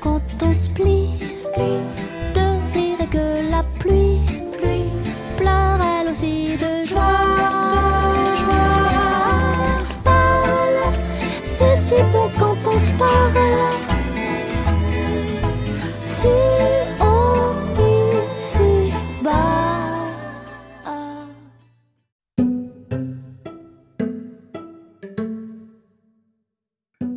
got 0.00 0.22
those 0.38 0.68
please, 0.68 1.48
please. 1.54 1.97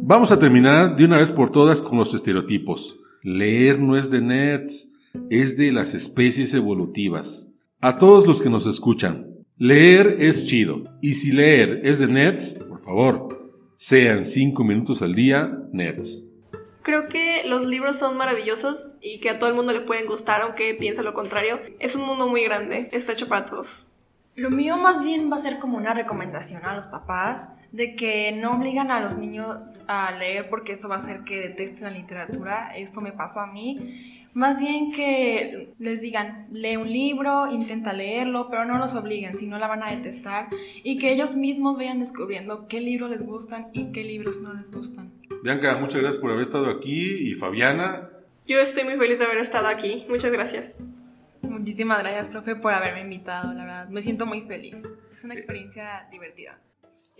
Vamos 0.04 0.32
a 0.32 0.40
terminar 0.40 0.96
de 0.96 1.06
una 1.06 1.20
vez 1.20 1.32
por 1.32 1.52
todas 1.52 1.84
con 1.84 2.00
los 2.00 2.16
estereotipos. 2.16 2.98
Leer 3.22 3.78
no 3.78 3.96
es 3.96 4.10
de 4.10 4.20
nerds, 4.20 4.90
es 5.30 5.58
de 5.58 5.72
las 5.72 5.94
especies 5.94 6.56
evolutivas. 6.56 7.48
A 7.82 8.00
todos 8.00 8.26
los 8.26 8.42
que 8.42 8.50
nos 8.50 8.66
escuchan, 8.66 9.46
leer 9.58 10.16
es 10.18 10.46
chido. 10.46 10.86
Y 11.04 11.14
si 11.14 11.32
leer 11.32 11.82
es 11.84 12.00
de 12.00 12.08
nerds, 12.08 12.54
por 12.68 12.80
favor, 12.80 13.54
sean 13.76 14.26
cinco 14.26 14.64
minutos 14.64 15.04
al 15.04 15.14
día 15.14 15.60
nerds. 15.72 16.26
Creo 16.82 17.08
que 17.08 17.44
los 17.46 17.68
libros 17.68 18.00
son 18.00 18.18
maravillosos 18.18 18.96
y 19.02 19.20
que 19.20 19.30
a 19.30 19.36
todo 19.36 19.50
el 19.50 19.56
mundo 19.56 19.72
le 19.72 19.82
pueden 19.82 20.08
gustar, 20.08 20.42
aunque 20.42 20.74
piense 20.74 21.04
lo 21.04 21.14
contrario. 21.14 21.62
Es 21.80 21.96
un 21.96 22.08
mundo 22.08 22.28
muy 22.28 22.44
grande, 22.44 22.90
está 22.92 23.14
hecho 23.14 23.28
para 23.28 23.46
todos. 23.46 23.86
Lo 24.36 24.50
mío 24.50 24.78
más 24.78 25.02
bien 25.02 25.30
va 25.32 25.36
a 25.36 25.40
ser 25.40 25.60
como 25.60 25.78
una 25.78 25.94
recomendación 25.94 26.64
a 26.66 26.76
los 26.76 26.88
papás 26.88 27.50
de 27.72 27.96
que 27.96 28.32
no 28.32 28.54
obligan 28.54 28.92
a 28.92 29.00
los 29.00 29.18
niños 29.18 29.82
a 29.88 30.12
leer 30.14 30.50
porque 30.50 30.72
esto 30.72 30.88
va 30.88 30.96
a 30.96 30.98
hacer 31.00 31.24
que 31.24 31.40
detesten 31.40 31.84
la 31.84 31.92
literatura. 31.92 32.72
Esto 32.76 33.02
me 33.02 33.12
pasó 33.12 33.40
a 33.42 33.48
mí. 33.48 34.20
Más 34.34 34.62
bien 34.62 34.94
que 34.94 35.74
les 35.78 36.00
digan, 36.00 36.48
lee 36.54 36.78
un 36.78 36.90
libro, 36.90 37.52
intenta 37.52 37.92
leerlo, 37.92 38.48
pero 38.50 38.64
no 38.64 38.78
los 38.78 38.94
obliguen, 38.96 39.38
si 39.38 39.46
no 39.46 39.60
la 39.60 39.68
van 39.68 39.84
a 39.84 39.92
detestar. 39.92 40.48
Y 40.84 40.98
que 40.98 41.12
ellos 41.12 41.36
mismos 41.36 41.76
vayan 41.76 42.00
descubriendo 42.00 42.68
qué 42.68 42.80
libros 42.80 43.10
les 43.10 43.26
gustan 43.26 43.68
y 43.74 43.92
qué 43.92 44.06
libros 44.06 44.40
no 44.40 44.54
les 44.54 44.72
gustan. 44.72 45.12
Bianca, 45.44 45.78
muchas 45.78 46.00
gracias 46.00 46.22
por 46.22 46.32
haber 46.32 46.44
estado 46.44 46.70
aquí 46.70 47.30
y 47.30 47.36
Fabiana, 47.36 48.10
Yo 48.48 48.60
estoy 48.60 48.86
muy 48.86 48.96
feliz 48.96 49.20
de 49.20 49.26
haber 49.26 49.38
estado 49.38 49.68
aquí. 49.68 50.06
Muchas 50.08 50.32
gracias. 50.32 50.86
Muchísimas 51.42 52.00
gracias, 52.00 52.28
profe, 52.28 52.56
por 52.56 52.74
haberme 52.74 53.02
invitado, 53.02 53.54
la 53.54 53.64
verdad. 53.64 53.90
Me 53.90 54.02
siento 54.02 54.26
muy 54.26 54.42
feliz. 54.42 54.76
Es 55.14 55.24
una 55.24 55.34
experiencia 55.34 56.08
divertida. 56.12 56.60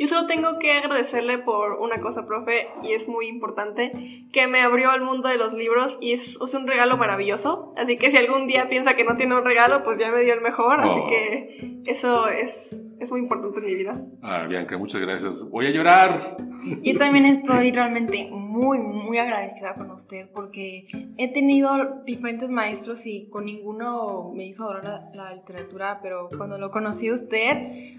Yo 0.02 0.08
solo 0.08 0.26
tengo 0.26 0.58
que 0.58 0.72
agradecerle 0.72 1.38
por 1.38 1.74
una 1.74 2.02
cosa, 2.02 2.26
profe, 2.26 2.70
y 2.82 2.94
es 2.94 3.08
muy 3.08 3.28
importante, 3.28 4.26
que 4.34 4.48
me 4.48 4.62
abrió 4.62 4.90
al 4.90 5.02
mundo 5.04 5.30
de 5.30 5.38
los 5.38 5.54
libros 5.54 6.00
y 6.02 6.14
es, 6.14 6.40
es 6.44 6.54
un 6.56 6.66
regalo 6.66 6.98
maravilloso. 6.98 7.72
Así 7.78 7.98
que 7.98 8.10
si 8.10 8.18
algún 8.18 8.48
día 8.48 8.68
piensa 8.68 8.96
que 8.96 9.04
no 9.04 9.16
tiene 9.16 9.36
un 9.36 9.46
regalo, 9.46 9.84
pues 9.84 10.00
ya 10.00 10.12
me 10.12 10.22
dio 10.22 10.34
el 10.34 10.42
mejor. 10.42 10.80
Así 10.80 11.00
Oh. 11.04 11.08
que 11.08 11.82
eso 11.86 12.28
es, 12.30 12.84
es 13.00 13.12
muy 13.12 13.20
importante 13.20 13.60
en 13.60 13.66
mi 13.66 13.76
vida. 13.76 14.02
ah, 14.24 14.48
Bianca, 14.50 14.76
muchas 14.80 15.02
gracias. 15.02 15.48
Voy 15.48 15.68
a 15.68 15.70
llorar. 15.72 16.38
Yo 16.84 16.98
también 16.98 17.26
estoy 17.26 17.72
realmente 17.72 18.30
muy, 18.32 18.78
muy 18.80 19.18
agradecida 19.18 19.74
con 19.76 19.90
usted 19.92 20.28
porque 20.34 20.88
he 21.18 21.32
tenido 21.34 21.96
diferentes 22.06 22.50
maestros 22.52 23.06
y 23.08 23.28
con 23.30 23.46
ninguno 23.46 24.32
me 24.36 24.46
hizo 24.46 24.64
adorar 24.64 25.12
la, 25.16 25.24
la 25.26 25.34
literatura, 25.36 26.00
pero 26.04 26.30
cuando 26.38 26.58
lo 26.60 26.70
conocí 26.70 27.08
a 27.10 27.14
usted 27.14 27.58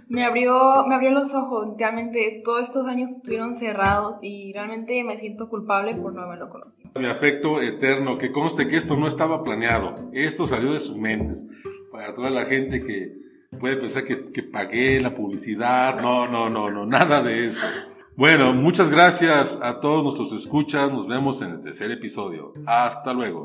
me 0.09 0.25
abrió, 0.25 0.85
me 0.87 0.95
abrió 0.95 1.11
los 1.11 1.35
ojos. 1.35 1.77
Realmente 1.93 2.41
todos 2.43 2.63
estos 2.63 2.87
años 2.87 3.11
estuvieron 3.11 3.55
cerrados 3.55 4.17
y 4.23 4.51
realmente 4.55 5.05
me 5.05 5.19
siento 5.19 5.51
culpable 5.51 5.95
por 5.95 6.15
no 6.15 6.23
haberlo 6.23 6.49
conocido. 6.49 6.91
Mi 6.99 7.05
afecto 7.05 7.61
eterno, 7.61 8.17
que 8.17 8.33
conste 8.33 8.67
que 8.67 8.77
esto 8.77 8.97
no 8.97 9.07
estaba 9.07 9.45
planeado, 9.45 10.09
esto 10.15 10.47
salió 10.47 10.73
de 10.73 10.81
sus 10.81 10.97
mentes. 10.97 11.45
Para 11.91 12.15
toda 12.15 12.31
la 12.31 12.47
gente 12.47 12.83
que 12.83 13.13
puede 13.61 13.77
pensar 13.77 14.05
que, 14.05 14.25
que 14.25 14.43
pagué 14.43 15.03
la 15.03 15.15
publicidad, 15.15 16.01
no, 16.01 16.27
no, 16.27 16.49
no, 16.49 16.71
no, 16.71 16.87
nada 16.87 17.23
de 17.23 17.49
eso. 17.49 17.67
Bueno, 18.17 18.55
muchas 18.55 18.89
gracias 18.89 19.59
a 19.61 19.79
todos 19.81 20.03
nuestros 20.03 20.33
escuchas, 20.33 20.91
nos 20.91 21.07
vemos 21.07 21.43
en 21.43 21.51
el 21.51 21.61
tercer 21.61 21.91
episodio. 21.91 22.55
Hasta 22.65 23.13
luego. 23.13 23.45